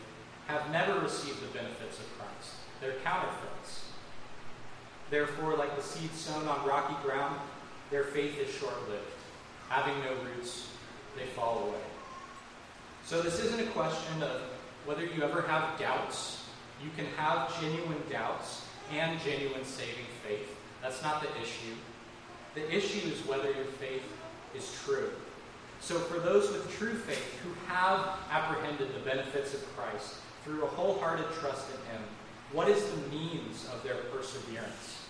have 0.48 0.72
never 0.72 1.00
received 1.02 1.42
the 1.42 1.54
benefits 1.58 2.00
of 2.00 2.06
Christ. 2.18 2.56
They're 2.82 2.96
counterfeits. 3.04 3.86
Therefore, 5.10 5.56
like 5.56 5.76
the 5.76 5.84
seed 5.84 6.12
sown 6.14 6.48
on 6.48 6.66
rocky 6.66 6.96
ground, 7.04 7.38
their 7.92 8.06
faith 8.06 8.40
is 8.40 8.50
short 8.56 8.90
lived. 8.90 9.04
Having 9.70 10.00
no 10.04 10.14
roots, 10.24 10.70
they 11.18 11.26
fall 11.26 11.68
away. 11.68 11.84
So, 13.06 13.22
this 13.22 13.40
isn't 13.40 13.60
a 13.60 13.72
question 13.72 14.24
of 14.24 14.42
whether 14.86 15.06
you 15.06 15.24
ever 15.24 15.42
have 15.44 15.78
doubts. 15.80 16.44
You 16.84 16.90
can 16.96 17.06
have 17.18 17.60
genuine 17.62 18.02
doubts 18.10 18.66
and 18.92 19.20
genuine 19.22 19.66
saving 19.66 20.06
faith. 20.28 20.56
That's 20.82 21.02
not 21.02 21.22
the 21.22 21.30
issue. 21.42 21.76
The 22.54 22.74
issue 22.74 23.08
is 23.08 23.26
whether 23.28 23.52
your 23.52 23.66
faith 23.80 24.04
is 24.56 24.72
true. 24.84 25.12
So, 25.86 26.00
for 26.00 26.18
those 26.18 26.52
with 26.52 26.76
true 26.80 26.96
faith 26.96 27.40
who 27.44 27.54
have 27.68 28.18
apprehended 28.32 28.90
the 28.96 29.06
benefits 29.08 29.54
of 29.54 29.62
Christ, 29.78 30.16
through 30.44 30.64
a 30.64 30.68
wholehearted 30.68 31.28
trust 31.40 31.68
in 31.70 31.94
Him, 31.94 32.02
what 32.54 32.68
is 32.68 32.84
the 32.90 32.98
means 33.16 33.70
of 33.72 33.84
their 33.84 33.98
perseverance? 34.12 35.06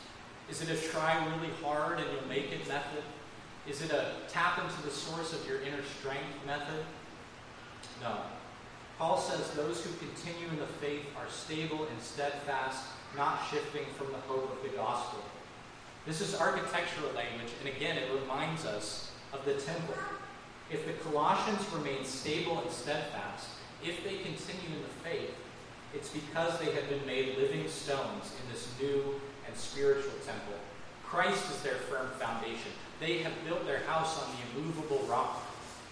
Is 0.50 0.62
it 0.62 0.70
a 0.70 0.90
try 0.90 1.16
really 1.28 1.54
hard 1.64 2.00
and 2.00 2.08
you'll 2.12 2.28
make 2.28 2.52
it 2.52 2.68
method? 2.68 3.04
Is 3.70 3.82
it 3.84 3.92
a 3.92 4.16
tap 4.28 4.60
into 4.60 4.82
the 4.84 4.92
source 4.92 5.32
of 5.32 5.48
your 5.48 5.62
inner 5.62 5.82
strength 5.98 6.46
method? 6.46 6.84
No. 8.02 8.18
Paul 8.98 9.18
says 9.18 9.52
those 9.52 9.82
who 9.82 9.92
continue 10.06 10.50
in 10.50 10.60
the 10.60 10.68
faith 10.84 11.06
are 11.16 11.30
stable 11.30 11.88
and 11.90 12.02
steadfast, 12.02 12.84
not 13.16 13.48
shifting 13.50 13.86
from 13.98 14.08
the 14.08 14.20
hope 14.28 14.52
of 14.52 14.70
the 14.70 14.76
gospel. 14.76 15.24
This 16.06 16.20
is 16.20 16.36
architectural 16.36 17.14
language, 17.16 17.54
and 17.62 17.74
again, 17.74 17.98
it 17.98 18.12
reminds 18.12 18.66
us 18.66 19.14
of 19.32 19.46
the 19.46 19.54
temple. 19.54 19.96
If 20.72 20.86
the 20.86 20.94
Colossians 20.94 21.62
remain 21.74 22.04
stable 22.06 22.60
and 22.60 22.72
steadfast, 22.72 23.48
if 23.84 24.04
they 24.04 24.18
continue 24.18 24.78
in 24.78 24.82
the 24.82 25.10
faith, 25.10 25.36
it's 25.94 26.10
because 26.10 26.60
they 26.60 26.72
have 26.72 26.90
been 26.90 27.06
made 27.06 27.38
living 27.38 27.68
stones 27.68 28.34
in 28.42 28.52
this 28.52 28.68
new 28.82 29.22
and 29.48 29.56
spiritual 29.56 30.18
temple. 30.26 30.58
Christ 31.06 31.50
is 31.52 31.62
their 31.62 31.76
firm 31.76 32.10
foundation. 32.20 32.72
They 33.00 33.20
have 33.20 33.34
built 33.46 33.66
their 33.66 33.80
house 33.84 34.22
on 34.22 34.30
the 34.32 34.60
immovable 34.60 35.06
rock 35.08 35.44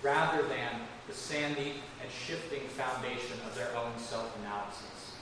rather 0.02 0.42
than 0.44 0.82
the 1.08 1.14
sandy 1.14 1.76
and 2.02 2.12
shifting 2.12 2.68
foundation 2.70 3.38
of 3.48 3.56
their 3.56 3.76
own 3.78 3.98
self 3.98 4.36
analysis. 4.40 5.16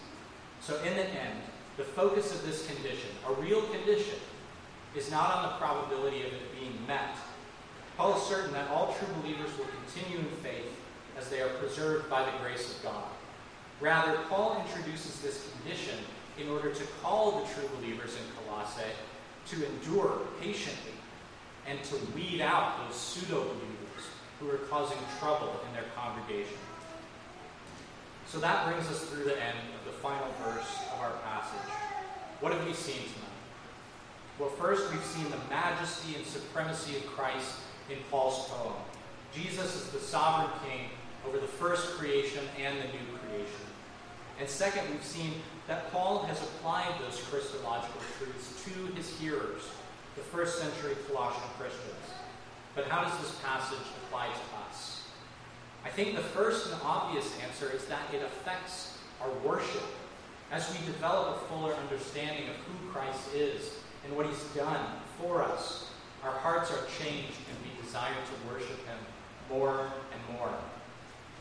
So, 0.62 0.82
in 0.84 0.96
the 0.96 1.06
end, 1.06 1.42
the 1.78 1.84
focus 1.84 2.34
of 2.34 2.46
this 2.46 2.66
condition, 2.68 3.10
a 3.28 3.34
real 3.34 3.62
condition, 3.64 4.20
is 4.96 5.12
not 5.12 5.36
on 5.36 5.44
the 5.44 5.58
probability 5.58 6.22
of 6.26 6.34
it 6.34 6.60
being 6.60 6.76
met. 6.88 7.16
Paul 8.02 8.18
is 8.18 8.24
certain 8.24 8.52
that 8.54 8.68
all 8.72 8.96
true 8.98 9.14
believers 9.22 9.56
will 9.60 9.68
continue 9.86 10.18
in 10.18 10.36
faith 10.42 10.74
as 11.20 11.30
they 11.30 11.40
are 11.40 11.50
preserved 11.50 12.10
by 12.10 12.26
the 12.26 12.32
grace 12.42 12.76
of 12.76 12.82
God. 12.82 13.04
Rather, 13.80 14.18
Paul 14.28 14.66
introduces 14.66 15.22
this 15.22 15.48
condition 15.52 16.00
in 16.40 16.50
order 16.50 16.74
to 16.74 16.84
call 17.04 17.40
the 17.40 17.54
true 17.54 17.70
believers 17.78 18.16
in 18.16 18.24
Colossae 18.44 18.82
to 19.50 19.68
endure 19.68 20.22
patiently 20.42 20.98
and 21.68 21.78
to 21.84 21.96
weed 22.16 22.42
out 22.42 22.88
those 22.88 22.98
pseudo 22.98 23.42
believers 23.42 24.10
who 24.40 24.50
are 24.50 24.66
causing 24.68 24.98
trouble 25.20 25.54
in 25.68 25.74
their 25.76 25.86
congregation. 25.96 26.58
So 28.26 28.40
that 28.40 28.66
brings 28.66 28.88
us 28.90 29.06
through 29.10 29.26
the 29.26 29.40
end 29.40 29.60
of 29.80 29.86
the 29.86 30.00
final 30.00 30.34
verse 30.44 30.76
of 30.92 31.02
our 31.02 31.14
passage. 31.24 31.70
What 32.40 32.52
have 32.52 32.66
we 32.66 32.74
seen 32.74 32.96
tonight? 32.96 33.38
Well, 34.40 34.50
first, 34.50 34.92
we've 34.92 35.06
seen 35.06 35.26
the 35.30 35.38
majesty 35.52 36.16
and 36.16 36.26
supremacy 36.26 36.98
of 36.98 37.06
Christ 37.06 37.58
in 37.90 37.98
Paul's 38.10 38.48
poem. 38.50 38.74
Jesus 39.34 39.76
is 39.76 39.90
the 39.90 40.00
sovereign 40.00 40.52
king 40.66 40.90
over 41.28 41.40
the 41.40 41.48
first 41.48 41.98
creation 41.98 42.44
and 42.60 42.78
the 42.78 42.86
new 42.86 43.18
creation. 43.20 43.66
And 44.40 44.50
second, 44.50 44.90
we've 44.92 45.06
seen 45.06 45.34
that 45.68 45.92
Paul 45.92 46.24
has 46.24 46.42
applied 46.42 46.94
those 47.00 47.22
Christological 47.30 48.02
truths 48.18 48.64
to 48.66 48.94
his 48.96 49.18
hearers, 49.20 49.62
the 50.16 50.24
first 50.24 50.60
century 50.60 50.96
Colossian 51.08 51.48
Christians. 51.58 51.96
But 52.76 52.88
how 52.88 53.04
does 53.04 53.18
this 53.20 53.40
passage 53.44 53.86
apply 54.04 54.28
to 54.28 54.70
us? 54.70 55.04
I 55.86 55.90
think 55.90 56.16
the 56.16 56.22
first 56.22 56.72
and 56.72 56.82
obvious 56.84 57.32
answer 57.44 57.72
is 57.76 57.86
that 57.86 58.02
it 58.14 58.22
affects 58.24 58.98
our 59.22 59.30
worship. 59.48 59.84
As 60.52 60.70
we 60.72 60.86
develop 60.86 61.38
a 61.38 61.46
fuller 61.46 61.74
understanding 61.74 62.50
of 62.50 62.56
who 62.56 62.92
Christ 62.92 63.34
is 63.34 63.72
and 64.06 64.16
what 64.16 64.26
he's 64.26 64.44
done 64.56 64.86
for 65.20 65.44
us, 65.44 65.92
our 66.24 66.32
hearts 66.32 66.72
are 66.72 66.86
changed 67.00 67.38
and 67.50 67.58
we 67.64 67.71
desire 67.92 68.24
to 68.24 68.48
worship 68.48 68.80
him 68.88 69.00
more 69.50 69.92
and 70.16 70.38
more. 70.40 70.56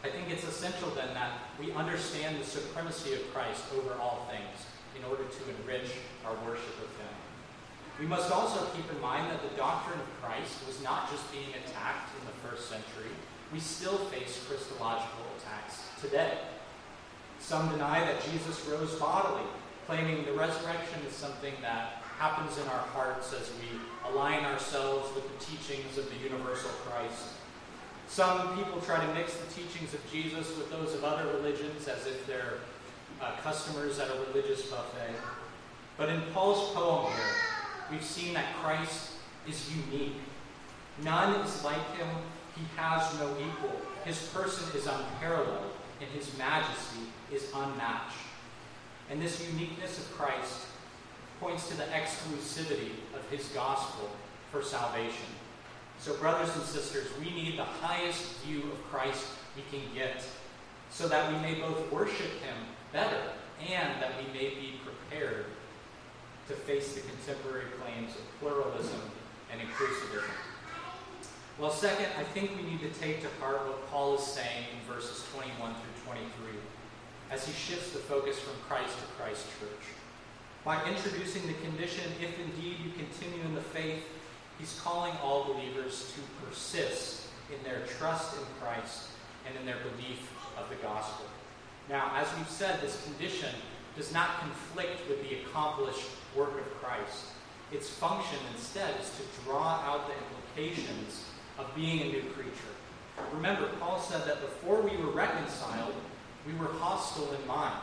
I 0.03 0.09
think 0.09 0.31
it's 0.31 0.43
essential 0.43 0.91
then 0.91 1.15
that 1.15 1.31
we 1.61 1.71
understand 1.71 2.41
the 2.41 2.45
supremacy 2.45 3.15
of 3.15 3.23
Christ 3.33 3.63
over 3.79 3.95
all 4.03 4.27
things 4.27 4.67
in 4.99 5.05
order 5.09 5.23
to 5.23 5.41
enrich 5.47 5.95
our 6.27 6.35
worship 6.43 6.75
of 6.83 6.91
him. 6.99 7.15
We 8.01 8.07
must 8.07 8.33
also 8.33 8.67
keep 8.75 8.91
in 8.91 9.01
mind 9.01 9.31
that 9.31 9.49
the 9.49 9.57
doctrine 9.57 10.01
of 10.01 10.11
Christ 10.21 10.59
was 10.67 10.83
not 10.83 11.09
just 11.09 11.31
being 11.31 11.55
attacked 11.55 12.11
in 12.19 12.27
the 12.27 12.35
first 12.43 12.69
century. 12.69 13.15
We 13.53 13.61
still 13.61 13.99
face 14.11 14.43
Christological 14.49 15.31
attacks 15.39 15.87
today. 16.01 16.39
Some 17.39 17.71
deny 17.71 18.01
that 18.01 18.25
Jesus 18.25 18.67
rose 18.67 18.97
bodily, 18.97 19.47
claiming 19.87 20.25
the 20.25 20.33
resurrection 20.33 20.99
is 21.07 21.15
something 21.15 21.55
that 21.63 22.03
happens 22.19 22.59
in 22.59 22.67
our 22.67 22.85
hearts 22.91 23.33
as 23.35 23.53
we 23.63 23.79
align 24.09 24.45
ourselves 24.45 25.15
with 25.15 25.25
the 25.27 25.45
teachings 25.45 25.99
of 25.99 26.09
the 26.11 26.17
universal 26.17 26.71
Christ. 26.71 27.35
Some 28.09 28.57
people 28.57 28.81
try 28.81 29.05
to 29.05 29.15
mix 29.15 29.37
the 29.37 29.53
teachings 29.53 29.95
of 29.95 30.01
Jesus 30.11 30.57
with 30.57 30.71
those 30.71 30.95
of 30.95 31.05
other 31.05 31.31
religions 31.33 31.87
as 31.87 32.07
if 32.07 32.27
they're 32.27 32.59
uh, 33.21 33.33
customers 33.43 33.99
at 33.99 34.09
a 34.09 34.21
religious 34.29 34.63
buffet. 34.63 35.15
But 35.97 36.09
in 36.09 36.23
Paul's 36.33 36.73
poem 36.75 37.13
here, 37.13 37.35
we've 37.91 38.05
seen 38.05 38.35
that 38.35 38.57
Christ 38.57 39.13
is 39.49 39.71
unique. 39.93 40.17
None 41.05 41.41
is 41.41 41.65
like 41.65 41.97
him. 41.97 42.09
He 42.57 42.63
has 42.77 43.19
no 43.21 43.31
equal. 43.39 43.81
His 44.05 44.29
person 44.29 44.77
is 44.77 44.87
unparalleled, 44.87 45.71
and 46.01 46.11
his 46.11 46.37
majesty 46.37 47.07
is 47.33 47.49
unmatched. 47.55 48.17
And 49.11 49.21
this 49.21 49.47
uniqueness 49.53 49.99
of 49.99 50.11
Christ 50.13 50.67
points 51.41 51.69
to 51.69 51.77
the 51.77 51.85
exclusivity 51.85 52.93
of 53.15 53.29
his 53.31 53.49
gospel 53.49 54.11
for 54.53 54.63
salvation. 54.63 55.27
So, 55.99 56.15
brothers 56.17 56.55
and 56.55 56.65
sisters, 56.65 57.09
we 57.19 57.31
need 57.31 57.59
the 57.59 57.65
highest 57.65 58.39
view 58.41 58.63
of 58.71 58.85
Christ 58.91 59.27
we 59.57 59.63
can 59.71 59.87
get 59.95 60.25
so 60.91 61.09
that 61.09 61.33
we 61.33 61.39
may 61.39 61.61
both 61.61 61.91
worship 61.91 62.31
him 62.43 62.57
better 62.93 63.21
and 63.69 64.03
that 64.03 64.13
we 64.19 64.33
may 64.33 64.51
be 64.51 64.81
prepared 64.85 65.47
to 66.49 66.55
face 66.55 66.95
the 66.95 67.01
contemporary 67.01 67.67
claims 67.83 68.11
of 68.11 68.41
pluralism 68.41 69.01
and 69.53 69.61
inclusivism. 69.61 70.31
Well, 71.59 71.71
second, 71.71 72.07
I 72.19 72.25
think 72.25 72.57
we 72.57 72.63
need 72.63 72.81
to 72.81 73.01
take 73.01 73.21
to 73.21 73.29
heart 73.39 73.67
what 73.67 73.89
Paul 73.91 74.17
is 74.17 74.25
saying 74.25 74.65
in 74.73 74.93
verses 74.93 75.25
21 75.35 75.75
through 75.75 76.13
23 76.13 76.25
as 77.31 77.47
he 77.47 77.53
shifts 77.53 77.93
the 77.93 77.99
focus 77.99 78.39
from 78.39 78.55
Christ 78.67 78.97
to 78.99 79.05
Christ 79.23 79.47
Church. 79.61 80.00
By 80.65 80.85
introducing 80.85 81.47
the 81.47 81.55
condition, 81.55 82.05
if 82.21 82.39
indeed 82.39 82.77
you 82.85 82.91
continue 82.93 83.43
in 83.45 83.55
the 83.55 83.63
faith, 83.63 84.05
He's 84.59 84.79
calling 84.85 85.13
all 85.23 85.45
believers 85.45 86.13
to 86.15 86.45
persist 86.45 87.29
in 87.51 87.65
their 87.65 87.81
trust 87.99 88.37
in 88.37 88.43
Christ 88.61 89.09
and 89.47 89.57
in 89.59 89.65
their 89.65 89.79
belief 89.79 90.31
of 90.59 90.69
the 90.69 90.77
gospel. 90.77 91.25
Now, 91.89 92.13
as 92.15 92.29
we've 92.37 92.49
said, 92.49 92.81
this 92.81 93.03
condition 93.05 93.49
does 93.97 94.13
not 94.13 94.39
conflict 94.41 95.09
with 95.09 95.23
the 95.23 95.37
accomplished 95.41 96.07
work 96.37 96.61
of 96.61 96.83
Christ. 96.83 97.25
Its 97.73 97.89
function 97.89 98.39
instead 98.55 99.01
is 99.01 99.11
to 99.11 99.45
draw 99.45 99.81
out 99.81 100.09
the 100.09 100.15
implications 100.15 101.25
of 101.59 101.75
being 101.75 102.03
a 102.03 102.13
new 102.13 102.23
creature. 102.35 102.75
Remember, 103.33 103.69
Paul 103.81 103.99
said 103.99 104.27
that 104.27 104.41
before 104.41 104.83
we 104.83 104.97
were 104.97 105.11
reconciled, 105.11 105.95
we 106.47 106.53
were 106.55 106.73
hostile 106.75 107.33
in 107.33 107.47
mind. 107.47 107.81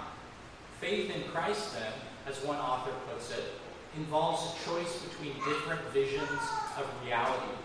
Faith 0.80 1.16
in 1.16 1.24
Christ, 1.32 1.74
then, 1.74 1.94
as 2.28 2.44
one 2.44 2.58
author 2.58 2.92
puts 3.10 3.32
it, 3.32 3.44
involves 3.96 4.54
a 4.54 4.70
choice 4.70 5.02
between 5.04 5.34
different 5.46 5.82
visions 5.94 6.40
of 6.78 6.86
reality. 7.04 7.56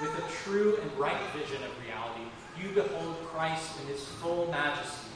With 0.00 0.12
a 0.16 0.32
true 0.44 0.78
and 0.80 0.98
right 0.98 1.20
vision 1.34 1.62
of 1.62 1.70
reality, 1.84 2.30
you 2.60 2.68
behold 2.70 3.16
Christ 3.26 3.72
in 3.82 3.88
his 3.88 4.04
full 4.04 4.50
majesty, 4.50 5.08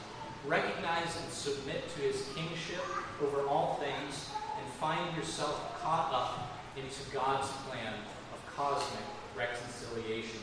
recognize 0.45 1.17
and 1.21 1.31
submit 1.31 1.87
to 1.95 2.01
his 2.01 2.27
kingship 2.35 2.83
over 3.21 3.47
all 3.47 3.79
things, 3.81 4.29
and 4.59 4.73
find 4.73 5.15
yourself 5.15 5.81
caught 5.81 6.11
up 6.13 6.51
into 6.75 7.11
God's 7.13 7.47
plan 7.69 7.93
of 8.33 8.55
cosmic 8.55 9.05
reconciliation. 9.35 10.39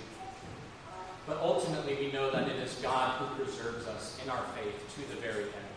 But 1.27 1.39
ultimately, 1.43 1.97
we 2.01 2.13
know 2.13 2.31
that 2.31 2.49
it 2.49 2.57
is 2.57 2.75
God 2.77 3.19
who 3.19 3.45
preserves 3.45 3.87
us 3.87 4.19
in 4.25 4.31
our 4.31 4.43
faith 4.57 4.95
to 4.95 5.15
the 5.15 5.21
very 5.21 5.45
end. 5.45 5.68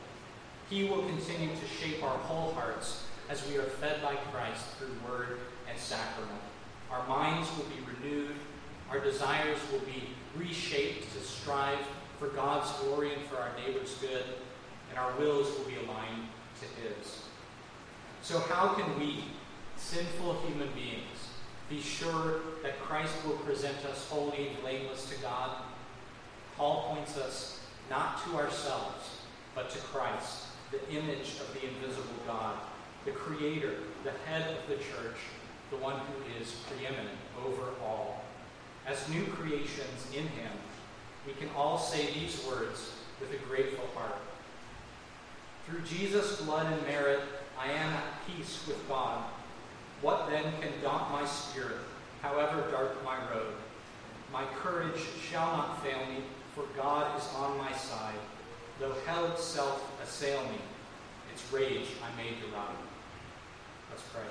He 0.72 0.86
will 0.86 1.03
continue 1.03 1.49
to 1.49 1.67
shape 1.67 2.01
our 2.01 2.17
whole 2.17 2.53
hearts 2.53 3.03
as 3.30 3.45
we 3.49 3.57
are 3.57 3.63
fed 3.63 4.01
by 4.01 4.15
Christ 4.15 4.63
through 4.78 4.95
word 5.05 5.39
and 5.69 5.78
sacrament. 5.78 6.41
Our 6.89 7.05
minds 7.09 7.49
will 7.57 7.65
be 7.65 7.84
renewed, 7.93 8.38
our 8.89 9.01
desires 9.01 9.59
will 9.69 9.82
be 9.82 10.11
reshaped 10.34 11.13
to 11.13 11.19
strive 11.19 11.78
for 12.17 12.30
God's 12.30 12.72
glory 12.80 13.13
and 13.13 13.22
for 13.24 13.36
our 13.36 13.51
neighbor's 13.57 13.95
good, 13.95 14.24
and 14.89 14.97
our 14.97 15.11
wills 15.17 15.47
will 15.57 15.65
be 15.65 15.76
aligned 15.76 16.30
to 16.61 16.65
His. 16.82 17.24
So, 18.22 18.39
how 18.39 18.69
can 18.69 18.97
we, 18.97 19.26
sinful 19.76 20.39
human 20.47 20.69
beings, 20.74 21.28
be 21.69 21.82
sure 21.82 22.39
that 22.63 22.80
Christ 22.80 23.13
will 23.26 23.36
present 23.39 23.84
us 23.91 24.07
holy 24.09 24.47
and 24.47 24.61
blameless 24.61 25.09
to 25.09 25.22
God? 25.22 25.63
Paul 26.55 26.95
points 26.95 27.17
us 27.17 27.59
not 27.89 28.24
to 28.24 28.38
ourselves, 28.38 29.17
but 29.53 29.69
to 29.72 29.78
Christ, 29.80 30.45
the 30.72 30.89
image 30.89 31.36
of 31.39 31.53
the 31.53 31.67
invisible 31.67 32.15
God 32.26 32.57
the 33.05 33.11
Creator, 33.11 33.74
the 34.03 34.11
head 34.28 34.55
of 34.55 34.67
the 34.67 34.76
church, 34.76 35.17
the 35.72 35.78
one 35.78 35.95
who 35.97 36.41
is 36.41 36.55
preeminent 36.69 37.17
over 37.45 37.69
all. 37.84 38.24
As 38.86 39.09
new 39.09 39.26
creations 39.26 40.07
in 40.15 40.28
Him, 40.28 40.51
we 41.26 41.34
can 41.34 41.49
all 41.55 41.78
say 41.78 42.13
these 42.13 42.45
words 42.45 42.91
with 43.19 43.32
a 43.34 43.45
grateful 43.47 43.88
heart. 43.95 44.22
Through 45.67 45.82
Jesus' 45.82 46.41
blood 46.41 46.72
and 46.72 46.82
merit, 46.84 47.22
I 47.59 47.72
am 47.72 47.93
at 47.93 48.28
peace 48.28 48.63
with 48.67 48.88
God. 48.88 49.24
What 50.01 50.30
then 50.30 50.43
can 50.61 50.72
daunt 50.82 51.11
my 51.11 51.26
spirit, 51.26 51.78
however 52.22 52.69
dark 52.72 53.03
my 53.03 53.17
road? 53.34 53.53
My 54.34 54.45
courage 54.61 54.99
shall 55.30 55.57
not 55.57 55.84
fail 55.84 55.99
me, 56.07 56.24
for 56.55 56.65
God 56.76 57.17
is 57.19 57.28
on 57.36 57.57
my 57.57 57.72
side. 57.74 58.15
Though 58.80 58.93
hell 59.05 59.32
itself 59.32 59.91
assail 60.03 60.41
me, 60.43 60.57
its 61.34 61.51
rage 61.51 61.88
I 62.03 62.15
may 62.17 62.30
deride. 62.39 62.76
Let's 63.89 64.03
pray. 64.13 64.24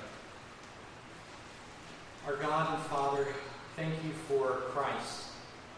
Our 2.27 2.35
God 2.35 2.75
and 2.75 2.83
Father, 2.83 3.27
thank 3.75 3.93
you 4.03 4.11
for 4.27 4.61
Christ, 4.71 5.25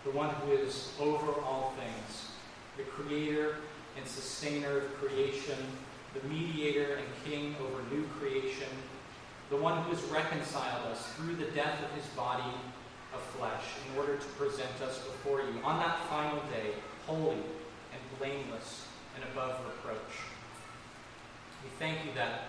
the 0.03 0.11
one 0.11 0.29
who 0.29 0.53
is 0.53 0.91
over 0.99 1.31
all 1.41 1.73
things, 1.77 2.31
the 2.77 2.83
creator 2.83 3.57
and 3.97 4.05
sustainer 4.05 4.77
of 4.79 4.93
creation, 4.95 5.57
the 6.13 6.27
mediator 6.27 6.95
and 6.95 7.07
king 7.25 7.55
over 7.61 7.95
new 7.95 8.05
creation, 8.19 8.67
the 9.49 9.57
one 9.57 9.83
who 9.83 9.91
has 9.91 10.03
reconciled 10.05 10.85
us 10.87 11.05
through 11.13 11.35
the 11.35 11.51
death 11.51 11.81
of 11.83 11.91
his 11.91 12.05
body 12.15 12.53
of 13.13 13.21
flesh 13.37 13.63
in 13.89 13.99
order 13.99 14.17
to 14.17 14.25
present 14.37 14.81
us 14.81 14.97
before 14.99 15.41
you 15.41 15.61
on 15.63 15.79
that 15.79 15.97
final 16.09 16.39
day, 16.51 16.73
holy 17.05 17.37
blameless 18.19 18.87
and 19.15 19.23
above 19.31 19.59
reproach. 19.65 20.13
We 21.63 21.69
thank 21.79 22.05
you 22.05 22.11
that 22.15 22.41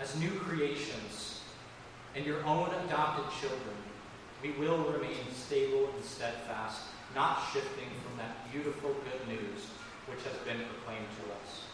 as 0.00 0.18
new 0.18 0.30
creations 0.30 1.40
and 2.14 2.24
your 2.24 2.44
own 2.44 2.70
adopted 2.84 3.24
children, 3.40 3.76
we 4.42 4.52
will 4.52 4.78
remain 4.84 5.30
stable 5.34 5.90
and 5.94 6.04
steadfast, 6.04 6.82
not 7.14 7.42
shifting 7.52 7.88
from 8.02 8.18
that 8.18 8.50
beautiful 8.50 8.90
good 8.90 9.28
news 9.28 9.66
which 10.06 10.22
has 10.24 10.36
been 10.44 10.66
proclaimed 10.66 11.06
to 11.22 11.32
us. 11.32 11.64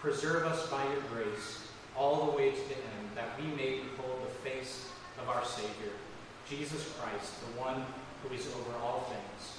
Preserve 0.00 0.44
us 0.44 0.66
by 0.68 0.82
your 0.84 1.02
grace 1.12 1.68
all 1.96 2.26
the 2.26 2.36
way 2.36 2.50
to 2.50 2.68
the 2.68 2.74
end, 2.74 3.08
that 3.14 3.38
we 3.38 3.46
may 3.54 3.80
behold 3.80 4.18
the 4.24 4.50
face 4.50 4.88
of 5.20 5.28
our 5.28 5.44
Savior, 5.44 5.92
Jesus 6.48 6.92
Christ, 6.98 7.34
the 7.40 7.60
one 7.60 7.84
who 8.22 8.34
is 8.34 8.46
over 8.48 8.76
all 8.82 9.06
things. 9.08 9.58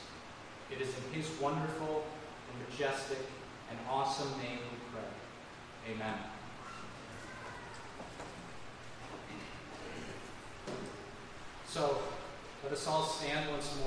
It 0.71 0.81
is 0.81 0.89
in 0.89 1.21
his 1.21 1.29
wonderful 1.39 2.03
majestic 2.69 3.19
and 3.69 3.79
awesome 3.89 4.31
name 4.37 4.59
we 4.71 4.77
pray. 4.91 5.95
Amen. 5.95 6.17
So 11.67 12.01
let 12.63 12.71
us 12.71 12.87
all 12.87 13.03
stand 13.03 13.49
once 13.49 13.75
more. 13.75 13.81